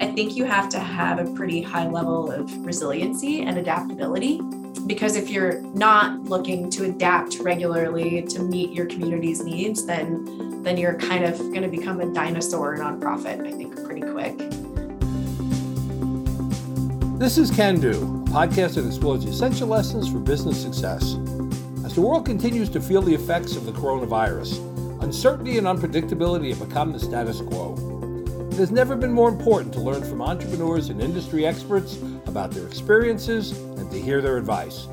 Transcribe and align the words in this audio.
I 0.00 0.12
think 0.14 0.36
you 0.36 0.44
have 0.44 0.68
to 0.70 0.80
have 0.80 1.18
a 1.18 1.30
pretty 1.34 1.62
high 1.62 1.88
level 1.88 2.30
of 2.30 2.64
resiliency 2.64 3.42
and 3.42 3.58
adaptability 3.58 4.40
because 4.86 5.16
if 5.16 5.30
you're 5.30 5.60
not 5.74 6.20
looking 6.22 6.68
to 6.70 6.84
adapt 6.84 7.38
regularly 7.38 8.22
to 8.22 8.42
meet 8.42 8.72
your 8.72 8.86
community's 8.86 9.44
needs, 9.44 9.86
then 9.86 10.62
then 10.62 10.76
you're 10.76 10.94
kind 10.94 11.24
of 11.24 11.38
going 11.38 11.62
to 11.62 11.68
become 11.68 12.00
a 12.00 12.12
dinosaur 12.12 12.76
nonprofit, 12.76 13.44
I 13.44 13.50
think, 13.50 13.74
pretty 13.84 14.00
quick. 14.00 14.38
This 17.18 17.36
is 17.36 17.50
Can 17.50 17.80
Do, 17.80 17.90
a 17.90 18.30
podcast 18.30 18.74
that 18.74 18.86
explores 18.86 19.24
the 19.24 19.30
essential 19.30 19.68
lessons 19.68 20.10
for 20.10 20.18
business 20.18 20.60
success. 20.60 21.16
As 21.84 21.94
the 21.94 22.00
world 22.00 22.26
continues 22.26 22.68
to 22.70 22.80
feel 22.80 23.02
the 23.02 23.14
effects 23.14 23.56
of 23.56 23.66
the 23.66 23.72
coronavirus, 23.72 24.58
uncertainty 25.02 25.58
and 25.58 25.66
unpredictability 25.66 26.50
have 26.50 26.68
become 26.68 26.92
the 26.92 27.00
status 27.00 27.40
quo. 27.40 27.91
It 28.52 28.58
has 28.58 28.70
never 28.70 28.94
been 28.94 29.14
more 29.14 29.30
important 29.30 29.72
to 29.72 29.80
learn 29.80 30.04
from 30.04 30.20
entrepreneurs 30.20 30.90
and 30.90 31.00
industry 31.00 31.46
experts 31.46 31.96
about 32.26 32.50
their 32.50 32.66
experiences 32.66 33.52
and 33.52 33.90
to 33.90 33.98
hear 33.98 34.20
their 34.20 34.36
advice. 34.36 34.88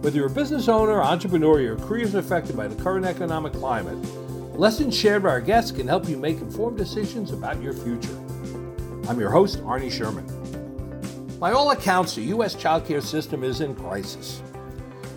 Whether 0.00 0.16
you're 0.16 0.28
a 0.28 0.30
business 0.30 0.68
owner, 0.68 1.02
entrepreneur, 1.02 1.56
or 1.56 1.60
your 1.60 1.76
career 1.76 2.04
is 2.04 2.14
affected 2.14 2.56
by 2.56 2.66
the 2.66 2.82
current 2.82 3.04
economic 3.04 3.52
climate, 3.52 3.98
lessons 4.58 4.96
shared 4.96 5.22
by 5.22 5.28
our 5.28 5.42
guests 5.42 5.70
can 5.70 5.86
help 5.86 6.08
you 6.08 6.16
make 6.16 6.38
informed 6.38 6.78
decisions 6.78 7.30
about 7.30 7.60
your 7.60 7.74
future. 7.74 8.18
I'm 9.06 9.20
your 9.20 9.30
host, 9.30 9.58
Arnie 9.64 9.92
Sherman. 9.92 10.26
By 11.38 11.52
all 11.52 11.72
accounts, 11.72 12.14
the 12.14 12.22
U.S. 12.22 12.56
childcare 12.56 13.02
system 13.02 13.44
is 13.44 13.60
in 13.60 13.74
crisis. 13.74 14.40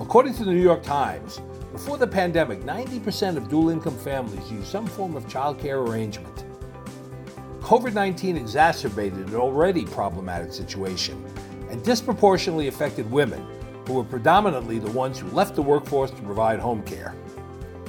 According 0.02 0.34
to 0.34 0.44
the 0.44 0.52
New 0.52 0.62
York 0.62 0.84
Times, 0.84 1.40
before 1.72 1.98
the 1.98 2.06
pandemic, 2.06 2.64
90% 2.64 3.38
of 3.38 3.48
dual 3.48 3.70
income 3.70 3.98
families 3.98 4.52
used 4.52 4.68
some 4.68 4.88
form 4.88 5.16
of 5.16 5.26
childcare 5.28 5.88
arrangement. 5.88 6.44
COVID 7.68 7.94
19 7.94 8.38
exacerbated 8.38 9.28
an 9.28 9.36
already 9.36 9.84
problematic 9.84 10.54
situation 10.54 11.22
and 11.70 11.84
disproportionately 11.84 12.70
affected 12.70 13.12
women, 13.12 13.46
who 13.86 13.96
were 13.96 14.06
predominantly 14.06 14.80
the 14.80 14.92
ones 14.92 15.20
who 15.20 15.28
left 15.32 15.54
the 15.54 15.62
workforce 15.62 16.10
to 16.12 16.22
provide 16.22 16.62
home 16.62 16.82
care. 16.84 17.14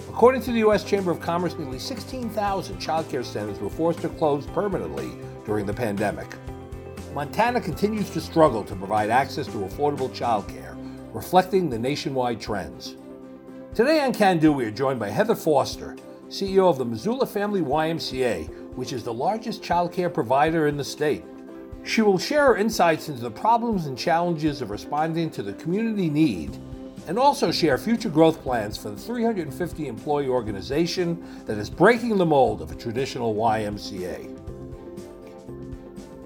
According 0.09 0.43
to 0.43 0.51
the 0.51 0.59
U.S. 0.59 0.83
Chamber 0.83 1.13
of 1.13 1.21
Commerce, 1.21 1.57
nearly 1.57 1.79
16,000 1.79 2.77
childcare 2.79 3.25
centers 3.25 3.61
were 3.61 3.71
forced 3.71 4.01
to 4.01 4.09
close 4.09 4.47
permanently 4.47 5.13
during 5.45 5.65
the 5.65 5.73
pandemic. 5.73 6.27
Montana 7.15 7.61
continues 7.61 8.11
to 8.11 8.21
struggle 8.21 8.65
to 8.65 8.75
provide 8.75 9.11
access 9.11 9.47
to 9.47 9.59
affordable 9.59 10.11
childcare, 10.11 10.77
reflecting 11.15 11.71
the 11.71 11.79
nationwide 11.79 12.41
trends. 12.41 12.97
Today 13.77 14.01
on 14.01 14.13
Can 14.13 14.41
Do, 14.41 14.53
we 14.53 14.65
are 14.65 14.73
joined 14.73 14.99
by 14.99 15.11
Heather 15.11 15.37
Foster, 15.37 15.95
CEO 16.29 16.69
of 16.69 16.79
the 16.79 16.85
Missoula 16.85 17.27
Family 17.27 17.61
YMCA, 17.61 18.58
which 18.79 18.93
is 18.93 19.03
the 19.03 19.13
largest 19.13 19.61
child 19.61 19.93
care 19.93 20.09
provider 20.09 20.69
in 20.69 20.77
the 20.77 20.85
state. 20.85 21.25
She 21.83 22.01
will 22.01 22.17
share 22.17 22.47
her 22.47 22.57
insights 22.57 23.09
into 23.09 23.21
the 23.21 23.31
problems 23.31 23.87
and 23.87 23.99
challenges 23.99 24.63
of 24.63 24.71
responding 24.71 25.31
to 25.31 25.43
the 25.43 25.53
community 25.55 26.09
need 26.09 26.57
and 27.09 27.19
also 27.19 27.51
share 27.51 27.77
future 27.77 28.09
growth 28.09 28.41
plans 28.41 28.79
for 28.79 28.91
the 28.91 28.97
350 28.97 29.89
employee 29.89 30.29
organization 30.29 31.21
that 31.47 31.59
is 31.59 31.69
breaking 31.69 32.19
the 32.19 32.25
mold 32.25 32.63
of 32.63 32.71
a 32.71 32.75
traditional 32.77 33.35
YMCA. 33.35 34.33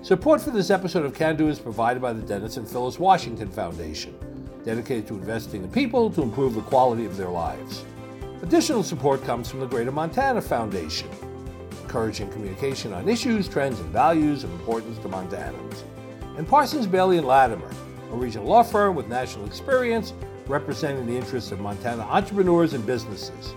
Support 0.03 0.43
for 0.43 0.51
this 0.51 0.69
episode 0.69 1.07
of 1.07 1.15
Can 1.15 1.37
Do 1.37 1.49
is 1.49 1.59
provided 1.59 2.03
by 2.03 2.13
the 2.13 2.21
Dennis 2.21 2.59
and 2.59 2.69
Phyllis 2.69 2.99
Washington 2.99 3.49
Foundation, 3.49 4.15
dedicated 4.63 5.07
to 5.07 5.15
investing 5.15 5.63
in 5.63 5.71
people 5.71 6.11
to 6.11 6.21
improve 6.21 6.55
the 6.55 6.61
quality 6.61 7.07
of 7.07 7.17
their 7.17 7.31
lives. 7.31 7.83
Additional 8.43 8.83
support 8.83 9.25
comes 9.25 9.49
from 9.49 9.61
the 9.61 9.67
Greater 9.67 9.93
Montana 9.93 10.43
Foundation, 10.43 11.09
encouraging 11.93 12.31
communication 12.31 12.91
on 12.95 13.07
issues, 13.07 13.47
trends, 13.47 13.79
and 13.79 13.91
values 13.91 14.45
of 14.45 14.53
importance 14.53 14.97
to 14.97 15.11
Montanans. 15.11 15.83
And 16.39 16.49
Parsons 16.49 16.87
Behle 16.87 17.19
and 17.19 17.27
Latimer, 17.27 17.71
a 18.11 18.17
regional 18.17 18.49
law 18.49 18.63
firm 18.63 18.97
with 18.97 19.09
national 19.09 19.45
experience 19.45 20.15
representing 20.47 21.05
the 21.05 21.15
interests 21.15 21.53
of 21.53 21.61
Montana 21.61 22.01
entrepreneurs 22.05 22.73
and 22.73 22.87
businesses. 22.87 23.55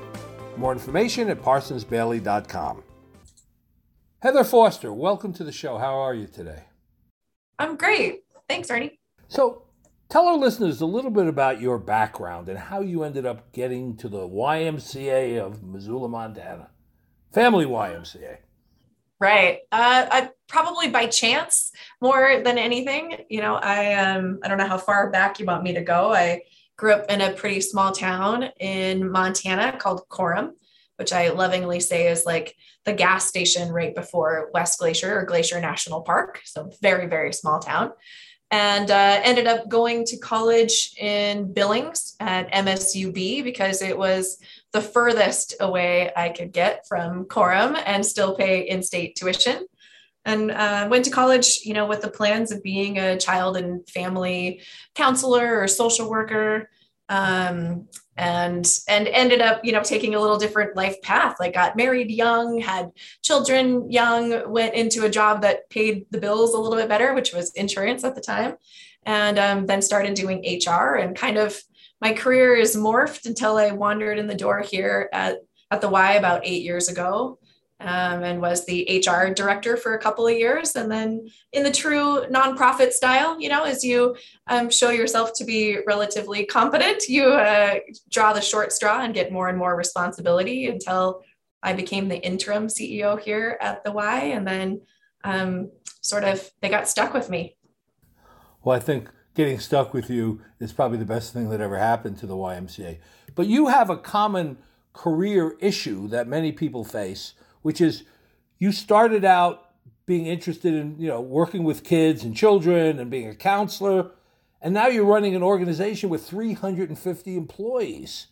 More 0.57 0.73
information 0.73 1.29
at 1.29 1.41
parsonsbehle.com. 1.41 2.83
Heather 4.21 4.43
Foster, 4.43 4.91
welcome 4.91 5.31
to 5.31 5.45
the 5.45 5.53
show. 5.53 5.77
How 5.77 5.95
are 5.95 6.13
you 6.13 6.27
today? 6.27 6.63
I'm 7.57 7.77
great. 7.77 8.25
Thanks, 8.49 8.69
Ernie. 8.69 8.99
So, 9.29 9.63
tell 10.09 10.27
our 10.27 10.37
listeners 10.37 10.81
a 10.81 10.85
little 10.85 11.11
bit 11.11 11.27
about 11.27 11.61
your 11.61 11.79
background 11.79 12.49
and 12.49 12.59
how 12.59 12.81
you 12.81 13.03
ended 13.03 13.25
up 13.25 13.53
getting 13.53 13.95
to 13.95 14.09
the 14.09 14.27
YMCA 14.27 15.39
of 15.39 15.63
Missoula, 15.63 16.09
Montana. 16.09 16.67
Family 17.35 17.65
YMCA. 17.65 18.37
Right. 19.19 19.59
Uh, 19.69 20.05
I, 20.09 20.29
probably 20.47 20.89
by 20.89 21.07
chance 21.07 21.73
more 22.01 22.41
than 22.41 22.57
anything. 22.57 23.25
You 23.29 23.41
know, 23.41 23.55
I 23.55 23.93
um, 23.95 24.39
I 24.41 24.47
don't 24.47 24.57
know 24.57 24.67
how 24.67 24.77
far 24.77 25.11
back 25.11 25.37
you 25.37 25.45
want 25.45 25.63
me 25.63 25.73
to 25.73 25.81
go. 25.81 26.13
I 26.13 26.43
grew 26.77 26.93
up 26.93 27.11
in 27.11 27.19
a 27.19 27.33
pretty 27.33 27.59
small 27.59 27.91
town 27.91 28.43
in 28.61 29.11
Montana 29.11 29.77
called 29.77 30.07
Coram, 30.07 30.55
which 30.95 31.11
I 31.11 31.29
lovingly 31.29 31.81
say 31.81 32.07
is 32.07 32.25
like 32.25 32.55
the 32.85 32.93
gas 32.93 33.25
station 33.25 33.69
right 33.69 33.93
before 33.93 34.49
West 34.53 34.79
Glacier 34.79 35.19
or 35.19 35.25
Glacier 35.25 35.59
National 35.59 36.03
Park. 36.03 36.39
So 36.45 36.71
very 36.81 37.07
very 37.07 37.33
small 37.33 37.59
town 37.59 37.91
and 38.51 38.91
uh, 38.91 39.19
ended 39.23 39.47
up 39.47 39.67
going 39.67 40.05
to 40.05 40.17
college 40.17 40.93
in 40.97 41.51
Billings 41.51 42.15
at 42.19 42.51
MSUB 42.53 43.43
because 43.43 43.81
it 43.81 43.97
was 43.97 44.37
the 44.75 44.81
furthest 44.81 45.55
away 45.61 46.11
I 46.17 46.27
could 46.27 46.51
get 46.51 46.85
from 46.85 47.23
Coram 47.25 47.77
and 47.85 48.05
still 48.05 48.35
pay 48.35 48.67
in-state 48.67 49.15
tuition. 49.15 49.67
And 50.25 50.51
uh, 50.51 50.89
went 50.91 51.05
to 51.05 51.11
college, 51.11 51.61
you 51.63 51.73
know, 51.73 51.85
with 51.85 52.01
the 52.01 52.09
plans 52.09 52.51
of 52.51 52.61
being 52.61 52.99
a 52.99 53.17
child 53.17 53.55
and 53.55 53.87
family 53.87 54.61
counselor 54.93 55.61
or 55.61 55.67
social 55.69 56.09
worker. 56.09 56.69
Um, 57.07 57.87
and 58.17 58.65
and 58.89 59.07
ended 59.07 59.41
up 59.41 59.63
you 59.63 59.71
know 59.71 59.83
taking 59.83 60.15
a 60.15 60.19
little 60.19 60.37
different 60.37 60.75
life 60.75 60.99
path 61.03 61.35
like 61.37 61.53
got 61.53 61.75
married 61.75 62.09
young 62.09 62.59
had 62.59 62.89
children 63.21 63.91
young 63.91 64.49
went 64.49 64.73
into 64.73 65.03
a 65.03 65.09
job 65.09 65.41
that 65.41 65.69
paid 65.69 66.05
the 66.11 66.17
bills 66.17 66.53
a 66.53 66.57
little 66.57 66.77
bit 66.77 66.87
better 66.87 67.13
which 67.13 67.33
was 67.33 67.51
insurance 67.53 68.05
at 68.05 68.15
the 68.15 68.21
time 68.21 68.55
and 69.05 69.37
um, 69.37 69.65
then 69.65 69.81
started 69.81 70.13
doing 70.13 70.39
hr 70.65 70.95
and 70.95 71.17
kind 71.17 71.37
of 71.37 71.61
my 72.01 72.13
career 72.13 72.55
is 72.55 72.75
morphed 72.75 73.25
until 73.25 73.57
i 73.57 73.71
wandered 73.71 74.17
in 74.17 74.27
the 74.27 74.35
door 74.35 74.61
here 74.61 75.09
at, 75.13 75.39
at 75.71 75.81
the 75.81 75.89
y 75.89 76.13
about 76.13 76.45
eight 76.45 76.63
years 76.63 76.89
ago 76.89 77.37
um, 77.79 78.23
and 78.23 78.41
was 78.41 78.65
the 78.65 79.03
HR 79.05 79.33
director 79.33 79.75
for 79.75 79.95
a 79.95 79.99
couple 79.99 80.25
of 80.25 80.33
years. 80.33 80.75
And 80.75 80.89
then, 80.89 81.27
in 81.51 81.63
the 81.63 81.71
true 81.71 82.25
nonprofit 82.31 82.91
style, 82.91 83.39
you 83.39 83.49
know, 83.49 83.63
as 83.63 83.83
you 83.83 84.15
um, 84.47 84.69
show 84.69 84.91
yourself 84.91 85.33
to 85.35 85.45
be 85.45 85.79
relatively 85.85 86.45
competent, 86.45 87.07
you 87.09 87.25
uh, 87.25 87.79
draw 88.09 88.33
the 88.33 88.41
short 88.41 88.71
straw 88.71 89.01
and 89.01 89.13
get 89.13 89.31
more 89.31 89.49
and 89.49 89.57
more 89.57 89.75
responsibility 89.75 90.67
until 90.67 91.21
I 91.61 91.73
became 91.73 92.07
the 92.07 92.23
interim 92.25 92.67
CEO 92.67 93.19
here 93.19 93.57
at 93.59 93.83
the 93.83 93.91
Y. 93.91 94.19
And 94.19 94.47
then, 94.47 94.81
um, 95.23 95.71
sort 96.01 96.23
of, 96.23 96.49
they 96.61 96.69
got 96.69 96.87
stuck 96.87 97.13
with 97.13 97.29
me. 97.29 97.57
Well, 98.63 98.75
I 98.75 98.79
think 98.79 99.09
getting 99.35 99.59
stuck 99.59 99.93
with 99.93 100.09
you 100.09 100.41
is 100.59 100.73
probably 100.73 100.97
the 100.97 101.05
best 101.05 101.33
thing 101.33 101.49
that 101.49 101.61
ever 101.61 101.77
happened 101.77 102.17
to 102.19 102.25
the 102.25 102.35
YMCA. 102.35 102.97
But 103.35 103.47
you 103.47 103.67
have 103.67 103.89
a 103.89 103.97
common 103.97 104.57
career 104.93 105.55
issue 105.59 106.07
that 106.07 106.27
many 106.27 106.51
people 106.51 106.83
face 106.83 107.33
which 107.61 107.81
is 107.81 108.03
you 108.59 108.71
started 108.71 109.25
out 109.25 109.71
being 110.05 110.27
interested 110.27 110.73
in 110.73 110.95
you 110.99 111.07
know 111.07 111.19
working 111.19 111.63
with 111.63 111.83
kids 111.83 112.23
and 112.23 112.35
children 112.35 112.99
and 112.99 113.11
being 113.11 113.27
a 113.27 113.35
counselor 113.35 114.11
and 114.61 114.73
now 114.73 114.87
you're 114.87 115.03
running 115.03 115.35
an 115.35 115.43
organization 115.43 116.09
with 116.09 116.25
350 116.25 117.35
employees 117.35 118.27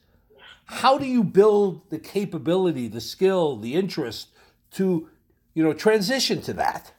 how 0.66 0.98
do 0.98 1.06
you 1.06 1.24
build 1.24 1.90
the 1.90 2.00
capability 2.00 2.88
the 2.88 3.02
skill 3.02 3.58
the 3.58 3.74
interest 3.74 4.30
to 4.72 5.10
you 5.54 5.64
know 5.64 5.74
transition 5.74 6.42
to 6.42 6.54
that 6.54 6.94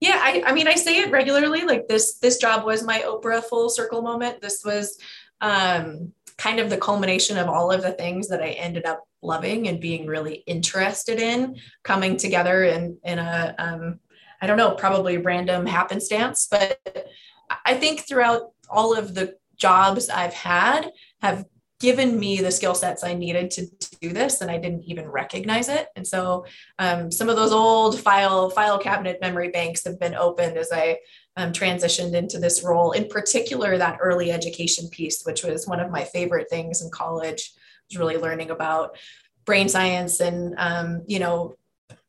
yeah 0.00 0.18
I, 0.22 0.42
I 0.46 0.52
mean 0.52 0.68
i 0.68 0.74
say 0.74 1.00
it 1.00 1.10
regularly 1.10 1.62
like 1.62 1.88
this 1.88 2.18
this 2.18 2.38
job 2.38 2.64
was 2.64 2.82
my 2.82 3.00
oprah 3.00 3.42
full 3.42 3.68
circle 3.68 4.02
moment. 4.02 4.40
This 4.40 4.62
was 4.64 4.98
um 5.40 6.12
kind 6.38 6.60
of 6.60 6.70
the 6.70 6.78
culmination 6.78 7.36
of 7.36 7.48
all 7.48 7.70
of 7.70 7.82
the 7.82 7.92
things 7.92 8.28
that 8.28 8.40
I 8.40 8.50
ended 8.50 8.86
up 8.86 9.02
loving 9.22 9.66
and 9.66 9.80
being 9.80 10.06
really 10.06 10.36
interested 10.46 11.18
in 11.18 11.56
coming 11.82 12.16
together 12.16 12.64
in 12.64 12.96
in 13.04 13.18
a 13.18 13.54
um, 13.58 13.98
I 14.40 14.46
don't 14.46 14.56
know, 14.56 14.70
probably 14.70 15.18
random 15.18 15.66
happenstance, 15.66 16.46
but 16.48 16.78
I 17.66 17.74
think 17.74 18.06
throughout 18.06 18.52
all 18.70 18.96
of 18.96 19.14
the 19.14 19.36
jobs 19.56 20.08
I've 20.08 20.34
had 20.34 20.92
have 21.20 21.44
given 21.80 22.18
me 22.18 22.40
the 22.40 22.52
skill 22.52 22.74
sets 22.74 23.02
I 23.02 23.14
needed 23.14 23.50
to, 23.52 23.66
to, 23.66 23.87
do 24.00 24.10
this, 24.10 24.40
and 24.40 24.50
I 24.50 24.58
didn't 24.58 24.84
even 24.84 25.08
recognize 25.08 25.68
it. 25.68 25.88
And 25.96 26.06
so, 26.06 26.46
um, 26.78 27.10
some 27.10 27.28
of 27.28 27.36
those 27.36 27.52
old 27.52 28.00
file 28.00 28.50
file 28.50 28.78
cabinet 28.78 29.20
memory 29.20 29.50
banks 29.50 29.84
have 29.84 29.98
been 29.98 30.14
opened 30.14 30.56
as 30.56 30.70
I 30.72 30.98
um, 31.36 31.52
transitioned 31.52 32.14
into 32.14 32.38
this 32.38 32.64
role. 32.64 32.92
In 32.92 33.08
particular, 33.08 33.78
that 33.78 33.98
early 34.00 34.32
education 34.32 34.88
piece, 34.88 35.22
which 35.24 35.44
was 35.44 35.66
one 35.66 35.80
of 35.80 35.90
my 35.90 36.04
favorite 36.04 36.50
things 36.50 36.82
in 36.82 36.90
college, 36.90 37.52
was 37.88 37.98
really 37.98 38.16
learning 38.16 38.50
about 38.50 38.96
brain 39.44 39.68
science 39.68 40.20
and 40.20 40.54
um, 40.58 41.02
you 41.06 41.18
know 41.18 41.54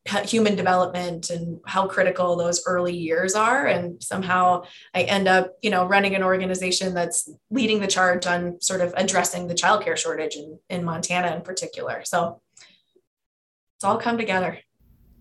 human 0.07 0.56
development 0.56 1.30
and 1.30 1.60
how 1.66 1.88
critical 1.88 2.36
those 2.36 2.63
early 2.66 2.96
years 2.96 3.36
are. 3.36 3.68
And 3.68 4.01
somehow 4.01 4.63
i 4.94 5.04
end 5.04 5.28
up 5.28 5.54
you 5.62 5.69
know 5.69 5.86
running 5.86 6.16
an 6.16 6.24
organization 6.24 6.94
that's 6.94 7.30
leading 7.51 7.80
the 7.80 7.88
charge 7.88 8.25
on 8.25 8.60
sort 8.62 8.81
of 8.81 8.94
addressing 8.98 9.48
the 9.48 9.54
childcare 9.54 9.98
shortage 9.98 10.36
in, 10.36 10.60
in 10.69 10.84
montana 10.84 11.36
in 11.36 11.42
particular. 11.42 12.01
So 12.06 12.42
it's 13.75 13.84
all 13.84 13.98
come 13.98 14.18
together. 14.18 14.57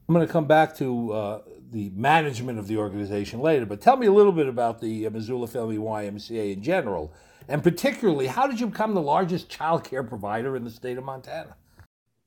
I'm 0.08 0.14
going 0.14 0.26
to 0.26 0.32
come 0.32 0.46
back 0.46 0.74
to 0.76 1.12
uh, 1.12 1.42
the 1.70 1.90
management 1.90 2.58
of 2.58 2.66
the 2.66 2.78
organization 2.78 3.40
later 3.40 3.66
but 3.66 3.80
tell 3.80 3.96
me 3.96 4.06
a 4.06 4.12
little 4.12 4.32
bit 4.32 4.48
about 4.48 4.80
the 4.80 5.06
uh, 5.06 5.10
missoula 5.10 5.46
family 5.46 5.76
ymca 5.76 6.52
in 6.52 6.62
general. 6.62 7.12
And 7.48 7.62
particularly 7.62 8.26
how 8.26 8.46
did 8.46 8.60
you 8.60 8.68
become 8.68 8.94
the 8.94 9.02
largest 9.02 9.48
child 9.48 9.84
care 9.84 10.04
provider 10.04 10.56
in 10.56 10.64
the 10.64 10.70
state 10.70 10.98
of 10.98 11.04
montana 11.04 11.56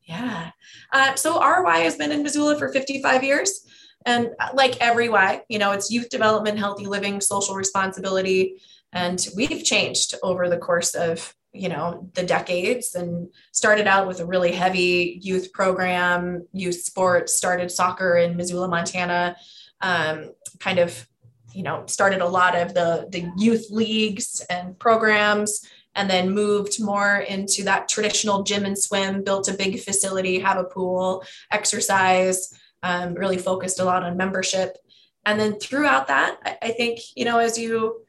yeah. 0.03 0.51
Uh, 0.91 1.15
so 1.15 1.39
RY 1.39 1.79
has 1.79 1.95
been 1.95 2.11
in 2.11 2.23
Missoula 2.23 2.57
for 2.57 2.69
55 2.69 3.23
years. 3.23 3.65
And 4.05 4.31
like 4.53 4.81
every 4.81 5.09
Y, 5.09 5.41
you 5.47 5.59
know, 5.59 5.71
it's 5.71 5.91
youth 5.91 6.09
development, 6.09 6.57
healthy 6.57 6.85
living, 6.85 7.21
social 7.21 7.55
responsibility. 7.55 8.61
And 8.93 9.25
we've 9.35 9.63
changed 9.63 10.15
over 10.23 10.49
the 10.49 10.57
course 10.57 10.95
of, 10.95 11.35
you 11.53 11.69
know, 11.69 12.09
the 12.13 12.23
decades 12.23 12.95
and 12.95 13.29
started 13.51 13.87
out 13.87 14.07
with 14.07 14.19
a 14.19 14.25
really 14.25 14.51
heavy 14.51 15.19
youth 15.21 15.53
program, 15.53 16.47
youth 16.51 16.81
sports, 16.81 17.35
started 17.35 17.69
soccer 17.69 18.17
in 18.17 18.37
Missoula, 18.37 18.67
Montana, 18.67 19.35
um, 19.81 20.31
kind 20.59 20.79
of, 20.79 21.07
you 21.53 21.63
know, 21.63 21.83
started 21.85 22.21
a 22.21 22.27
lot 22.27 22.55
of 22.55 22.73
the, 22.73 23.07
the 23.11 23.29
youth 23.37 23.67
leagues 23.69 24.43
and 24.49 24.79
programs 24.79 25.67
and 25.95 26.09
then 26.09 26.31
moved 26.31 26.81
more 26.81 27.17
into 27.17 27.63
that 27.63 27.89
traditional 27.89 28.43
gym 28.43 28.65
and 28.65 28.77
swim, 28.77 29.23
built 29.23 29.47
a 29.47 29.53
big 29.53 29.79
facility, 29.79 30.39
have 30.39 30.57
a 30.57 30.63
pool, 30.63 31.23
exercise, 31.51 32.53
um, 32.83 33.13
really 33.13 33.37
focused 33.37 33.79
a 33.79 33.83
lot 33.83 34.03
on 34.03 34.17
membership. 34.17 34.77
And 35.25 35.39
then 35.39 35.59
throughout 35.59 36.07
that, 36.07 36.37
I, 36.43 36.57
I 36.61 36.71
think, 36.71 36.99
you 37.15 37.25
know, 37.25 37.37
as 37.39 37.57
you 37.57 38.05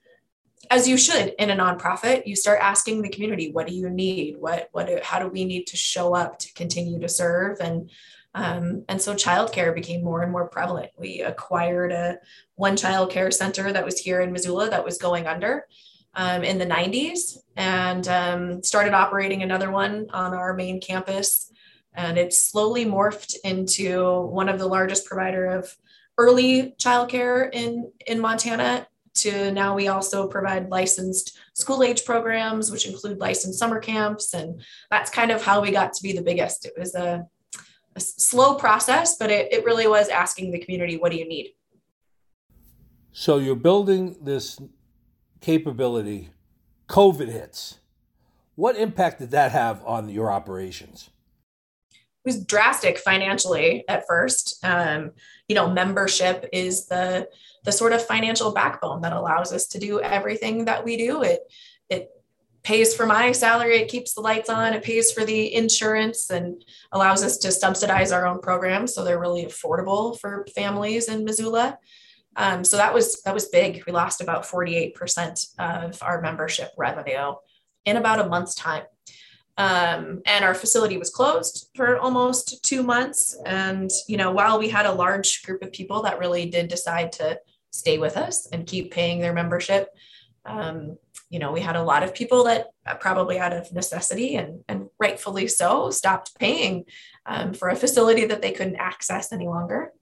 as 0.70 0.88
you 0.88 0.96
should 0.96 1.34
in 1.38 1.50
a 1.50 1.56
nonprofit, 1.56 2.26
you 2.26 2.36
start 2.36 2.60
asking 2.62 3.02
the 3.02 3.08
community, 3.08 3.50
what 3.50 3.66
do 3.66 3.74
you 3.74 3.90
need? 3.90 4.36
What, 4.38 4.68
what, 4.72 5.04
how 5.04 5.18
do 5.18 5.28
we 5.28 5.44
need 5.44 5.66
to 5.66 5.76
show 5.76 6.14
up 6.14 6.38
to 6.38 6.52
continue 6.54 7.00
to 7.00 7.08
serve? 7.08 7.58
And, 7.60 7.90
um, 8.34 8.84
and 8.88 9.02
so 9.02 9.14
childcare 9.14 9.74
became 9.74 10.02
more 10.02 10.22
and 10.22 10.32
more 10.32 10.48
prevalent. 10.48 10.90
We 10.96 11.20
acquired 11.20 11.92
a 11.92 12.18
one 12.54 12.76
child 12.76 13.10
care 13.10 13.30
center 13.30 13.72
that 13.72 13.84
was 13.84 13.98
here 13.98 14.20
in 14.20 14.32
Missoula 14.32 14.70
that 14.70 14.84
was 14.84 14.96
going 14.98 15.26
under 15.26 15.66
um, 16.14 16.44
in 16.44 16.58
the 16.58 16.66
90s 16.66 17.38
and 17.56 18.06
um, 18.08 18.62
started 18.62 18.94
operating 18.94 19.42
another 19.42 19.70
one 19.70 20.08
on 20.12 20.34
our 20.34 20.54
main 20.54 20.80
campus. 20.80 21.50
And 21.94 22.16
it 22.16 22.32
slowly 22.32 22.84
morphed 22.84 23.34
into 23.44 24.22
one 24.22 24.48
of 24.48 24.58
the 24.58 24.66
largest 24.66 25.04
provider 25.04 25.46
of 25.46 25.74
early 26.18 26.74
childcare 26.78 27.50
in, 27.52 27.90
in 28.06 28.20
Montana 28.20 28.86
to 29.14 29.50
now 29.52 29.74
we 29.74 29.88
also 29.88 30.26
provide 30.26 30.70
licensed 30.70 31.38
school 31.52 31.82
age 31.82 32.04
programs, 32.04 32.70
which 32.70 32.86
include 32.86 33.18
licensed 33.18 33.58
summer 33.58 33.78
camps. 33.78 34.32
And 34.32 34.62
that's 34.90 35.10
kind 35.10 35.30
of 35.30 35.42
how 35.42 35.60
we 35.60 35.70
got 35.70 35.92
to 35.94 36.02
be 36.02 36.12
the 36.12 36.22
biggest. 36.22 36.64
It 36.64 36.72
was 36.78 36.94
a, 36.94 37.26
a 37.94 38.00
slow 38.00 38.54
process, 38.54 39.16
but 39.18 39.30
it, 39.30 39.52
it 39.52 39.64
really 39.64 39.86
was 39.86 40.08
asking 40.08 40.50
the 40.50 40.58
community, 40.58 40.96
what 40.96 41.12
do 41.12 41.18
you 41.18 41.28
need? 41.28 41.52
So 43.12 43.36
you're 43.36 43.54
building 43.54 44.16
this 44.22 44.58
capability, 45.42 46.30
COVID 46.88 47.28
hits. 47.28 47.78
What 48.54 48.76
impact 48.76 49.18
did 49.18 49.32
that 49.32 49.52
have 49.52 49.84
on 49.84 50.08
your 50.08 50.30
operations? 50.30 51.10
It 51.90 52.28
was 52.28 52.44
drastic 52.44 52.98
financially 52.98 53.84
at 53.88 54.06
first. 54.06 54.64
Um, 54.64 55.10
you 55.48 55.54
know, 55.54 55.68
membership 55.68 56.48
is 56.52 56.86
the 56.86 57.28
the 57.64 57.72
sort 57.72 57.92
of 57.92 58.04
financial 58.04 58.52
backbone 58.52 59.02
that 59.02 59.12
allows 59.12 59.52
us 59.52 59.66
to 59.68 59.78
do 59.78 60.00
everything 60.00 60.64
that 60.64 60.84
we 60.84 60.96
do. 60.96 61.22
It 61.22 61.40
it 61.90 62.10
pays 62.62 62.94
for 62.94 63.06
my 63.06 63.32
salary, 63.32 63.78
it 63.78 63.88
keeps 63.88 64.14
the 64.14 64.20
lights 64.20 64.48
on, 64.48 64.72
it 64.72 64.84
pays 64.84 65.10
for 65.10 65.24
the 65.24 65.52
insurance 65.52 66.30
and 66.30 66.64
allows 66.92 67.24
us 67.24 67.36
to 67.38 67.50
subsidize 67.50 68.12
our 68.12 68.24
own 68.26 68.40
programs 68.40 68.94
so 68.94 69.02
they're 69.02 69.18
really 69.18 69.46
affordable 69.46 70.18
for 70.20 70.46
families 70.54 71.08
in 71.08 71.24
Missoula. 71.24 71.78
Um, 72.36 72.64
so 72.64 72.76
that 72.76 72.94
was 72.94 73.22
that 73.22 73.34
was 73.34 73.46
big. 73.48 73.82
We 73.86 73.92
lost 73.92 74.20
about 74.20 74.44
48% 74.44 75.58
of 75.58 76.02
our 76.02 76.20
membership 76.20 76.70
revenue 76.76 77.34
in 77.84 77.96
about 77.96 78.20
a 78.20 78.28
month's 78.28 78.54
time. 78.54 78.84
Um, 79.58 80.22
and 80.24 80.44
our 80.44 80.54
facility 80.54 80.96
was 80.96 81.10
closed 81.10 81.68
for 81.74 81.98
almost 81.98 82.64
two 82.64 82.82
months. 82.82 83.36
And 83.44 83.90
you 84.08 84.16
know, 84.16 84.32
while 84.32 84.58
we 84.58 84.68
had 84.68 84.86
a 84.86 84.92
large 84.92 85.42
group 85.42 85.62
of 85.62 85.72
people 85.72 86.02
that 86.02 86.18
really 86.18 86.46
did 86.46 86.68
decide 86.68 87.12
to 87.12 87.38
stay 87.70 87.98
with 87.98 88.16
us 88.16 88.46
and 88.50 88.66
keep 88.66 88.92
paying 88.92 89.20
their 89.20 89.34
membership, 89.34 89.88
um, 90.46 90.96
you 91.28 91.38
know, 91.38 91.52
we 91.52 91.60
had 91.60 91.76
a 91.76 91.82
lot 91.82 92.02
of 92.02 92.14
people 92.14 92.44
that 92.44 92.68
probably 93.00 93.38
out 93.38 93.52
of 93.52 93.72
necessity 93.72 94.36
and, 94.36 94.64
and 94.68 94.88
rightfully 94.98 95.48
so 95.48 95.90
stopped 95.90 96.38
paying 96.38 96.84
um, 97.26 97.52
for 97.54 97.68
a 97.68 97.76
facility 97.76 98.26
that 98.26 98.42
they 98.42 98.52
couldn't 98.52 98.76
access 98.76 99.32
any 99.32 99.46
longer 99.46 99.92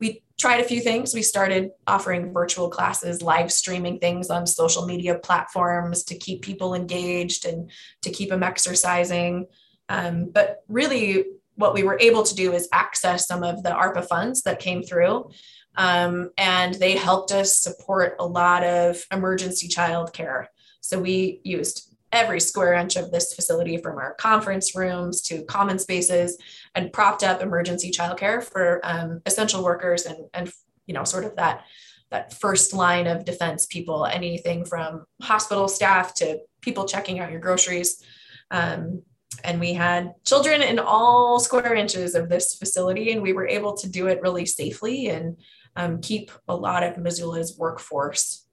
we 0.00 0.22
tried 0.38 0.60
a 0.60 0.64
few 0.64 0.80
things. 0.80 1.14
We 1.14 1.22
started 1.22 1.70
offering 1.86 2.32
virtual 2.32 2.70
classes, 2.70 3.22
live 3.22 3.52
streaming 3.52 3.98
things 3.98 4.30
on 4.30 4.46
social 4.46 4.86
media 4.86 5.18
platforms 5.18 6.04
to 6.04 6.16
keep 6.16 6.42
people 6.42 6.74
engaged 6.74 7.44
and 7.44 7.70
to 8.02 8.10
keep 8.10 8.30
them 8.30 8.42
exercising. 8.42 9.46
Um, 9.88 10.30
but 10.30 10.62
really, 10.68 11.24
what 11.56 11.74
we 11.74 11.82
were 11.82 11.98
able 12.00 12.22
to 12.22 12.34
do 12.34 12.52
is 12.52 12.68
access 12.72 13.26
some 13.26 13.42
of 13.42 13.64
the 13.64 13.70
ARPA 13.70 14.06
funds 14.06 14.42
that 14.42 14.60
came 14.60 14.82
through. 14.82 15.30
Um, 15.76 16.30
and 16.38 16.74
they 16.74 16.96
helped 16.96 17.32
us 17.32 17.58
support 17.58 18.16
a 18.20 18.26
lot 18.26 18.62
of 18.64 19.02
emergency 19.12 19.68
childcare. 19.68 20.46
So 20.80 21.00
we 21.00 21.40
used 21.44 21.87
every 22.12 22.40
square 22.40 22.74
inch 22.74 22.96
of 22.96 23.10
this 23.10 23.34
facility 23.34 23.76
from 23.76 23.98
our 23.98 24.14
conference 24.14 24.74
rooms 24.74 25.20
to 25.22 25.44
common 25.44 25.78
spaces 25.78 26.38
and 26.74 26.92
propped 26.92 27.22
up 27.22 27.42
emergency 27.42 27.90
childcare 27.90 28.42
for 28.42 28.80
um, 28.82 29.20
essential 29.26 29.62
workers 29.62 30.06
and, 30.06 30.18
and 30.32 30.50
you 30.86 30.94
know 30.94 31.04
sort 31.04 31.24
of 31.24 31.36
that 31.36 31.64
that 32.10 32.32
first 32.32 32.72
line 32.72 33.06
of 33.06 33.24
defense 33.24 33.66
people. 33.66 34.06
Anything 34.06 34.64
from 34.64 35.04
hospital 35.20 35.68
staff 35.68 36.14
to 36.14 36.40
people 36.60 36.86
checking 36.86 37.20
out 37.20 37.30
your 37.30 37.40
groceries. 37.40 38.02
Um, 38.50 39.02
and 39.44 39.60
we 39.60 39.74
had 39.74 40.14
children 40.24 40.62
in 40.62 40.78
all 40.78 41.38
square 41.38 41.74
inches 41.74 42.14
of 42.14 42.28
this 42.28 42.54
facility 42.56 43.12
and 43.12 43.22
we 43.22 43.34
were 43.34 43.46
able 43.46 43.76
to 43.76 43.88
do 43.88 44.06
it 44.06 44.22
really 44.22 44.46
safely 44.46 45.08
and 45.08 45.36
um, 45.76 46.00
keep 46.00 46.32
a 46.48 46.56
lot 46.56 46.82
of 46.82 46.96
missoula's 46.96 47.56
workforce 47.58 48.46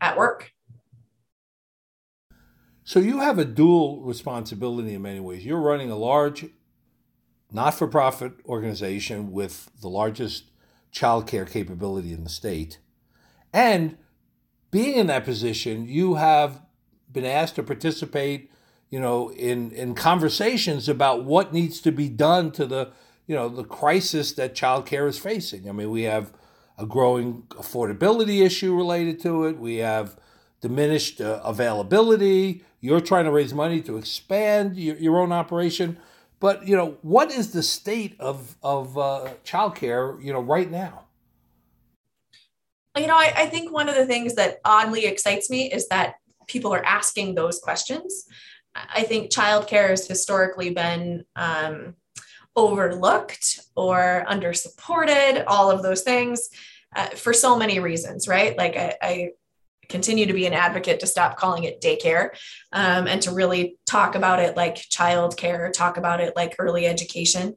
at 0.00 0.18
work 0.18 0.50
so 2.86 3.00
you 3.00 3.18
have 3.18 3.36
a 3.36 3.44
dual 3.44 4.00
responsibility 4.02 4.94
in 4.94 5.02
many 5.02 5.18
ways. 5.18 5.44
You're 5.44 5.60
running 5.60 5.90
a 5.90 5.96
large 5.96 6.46
not 7.50 7.74
for 7.74 7.88
profit 7.88 8.34
organization 8.46 9.32
with 9.32 9.72
the 9.80 9.88
largest 9.88 10.52
child 10.92 11.26
care 11.26 11.44
capability 11.44 12.12
in 12.12 12.22
the 12.22 12.30
state. 12.30 12.78
And 13.52 13.98
being 14.70 14.94
in 14.98 15.08
that 15.08 15.24
position, 15.24 15.88
you 15.88 16.14
have 16.14 16.62
been 17.10 17.24
asked 17.24 17.56
to 17.56 17.64
participate, 17.64 18.52
you 18.88 19.00
know, 19.00 19.32
in, 19.32 19.72
in 19.72 19.96
conversations 19.96 20.88
about 20.88 21.24
what 21.24 21.52
needs 21.52 21.80
to 21.80 21.90
be 21.90 22.08
done 22.08 22.52
to 22.52 22.66
the, 22.66 22.92
you 23.26 23.34
know, 23.34 23.48
the 23.48 23.64
crisis 23.64 24.30
that 24.34 24.54
child 24.54 24.86
care 24.86 25.08
is 25.08 25.18
facing. 25.18 25.68
I 25.68 25.72
mean, 25.72 25.90
we 25.90 26.02
have 26.02 26.32
a 26.78 26.86
growing 26.86 27.42
affordability 27.48 28.46
issue 28.46 28.76
related 28.76 29.18
to 29.22 29.46
it. 29.46 29.58
We 29.58 29.78
have 29.78 30.16
diminished 30.60 31.20
uh, 31.20 31.40
availability. 31.44 32.64
You're 32.80 33.00
trying 33.00 33.24
to 33.24 33.30
raise 33.30 33.52
money 33.54 33.80
to 33.82 33.96
expand 33.96 34.76
your, 34.76 34.96
your 34.96 35.20
own 35.20 35.32
operation. 35.32 35.98
But, 36.38 36.68
you 36.68 36.76
know, 36.76 36.98
what 37.02 37.30
is 37.30 37.52
the 37.52 37.62
state 37.62 38.16
of, 38.20 38.56
of 38.62 38.98
uh, 38.98 39.28
childcare, 39.44 40.22
you 40.22 40.32
know, 40.32 40.40
right 40.40 40.70
now? 40.70 41.04
You 42.96 43.06
know, 43.06 43.16
I, 43.16 43.32
I 43.36 43.46
think 43.46 43.72
one 43.72 43.88
of 43.88 43.94
the 43.94 44.06
things 44.06 44.34
that 44.34 44.58
oddly 44.64 45.06
excites 45.06 45.50
me 45.50 45.72
is 45.72 45.88
that 45.88 46.16
people 46.46 46.72
are 46.74 46.84
asking 46.84 47.34
those 47.34 47.58
questions. 47.58 48.26
I 48.74 49.02
think 49.02 49.30
childcare 49.30 49.90
has 49.90 50.06
historically 50.06 50.70
been 50.70 51.24
um, 51.36 51.94
overlooked 52.54 53.60
or 53.74 54.24
under 54.26 54.52
supported, 54.52 55.44
all 55.46 55.70
of 55.70 55.82
those 55.82 56.02
things 56.02 56.48
uh, 56.94 57.08
for 57.08 57.32
so 57.32 57.56
many 57.56 57.78
reasons, 57.80 58.28
right? 58.28 58.56
Like 58.56 58.76
I, 58.76 58.94
I 59.02 59.30
continue 59.88 60.26
to 60.26 60.32
be 60.32 60.46
an 60.46 60.52
advocate 60.52 61.00
to 61.00 61.06
stop 61.06 61.36
calling 61.36 61.64
it 61.64 61.80
daycare 61.80 62.30
um, 62.72 63.06
and 63.06 63.22
to 63.22 63.30
really 63.30 63.78
talk 63.86 64.14
about 64.14 64.40
it 64.40 64.56
like 64.56 64.76
childcare, 64.76 65.72
talk 65.72 65.96
about 65.96 66.20
it 66.20 66.34
like 66.36 66.56
early 66.58 66.86
education. 66.86 67.56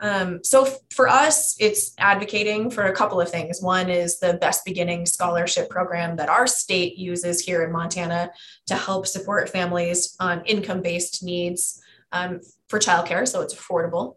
Um, 0.00 0.42
so 0.42 0.64
f- 0.64 0.78
for 0.90 1.08
us, 1.08 1.56
it's 1.60 1.94
advocating 1.98 2.70
for 2.70 2.84
a 2.84 2.94
couple 2.94 3.20
of 3.20 3.30
things. 3.30 3.62
One 3.62 3.88
is 3.88 4.18
the 4.18 4.34
Best 4.34 4.64
Beginning 4.64 5.06
Scholarship 5.06 5.70
Program 5.70 6.16
that 6.16 6.28
our 6.28 6.46
state 6.46 6.98
uses 6.98 7.40
here 7.40 7.62
in 7.62 7.72
Montana 7.72 8.30
to 8.66 8.74
help 8.74 9.06
support 9.06 9.48
families 9.48 10.16
on 10.18 10.44
income 10.46 10.82
based 10.82 11.22
needs 11.22 11.80
um, 12.10 12.40
for 12.68 12.78
childcare, 12.78 13.26
so 13.26 13.40
it's 13.40 13.54
affordable. 13.54 14.16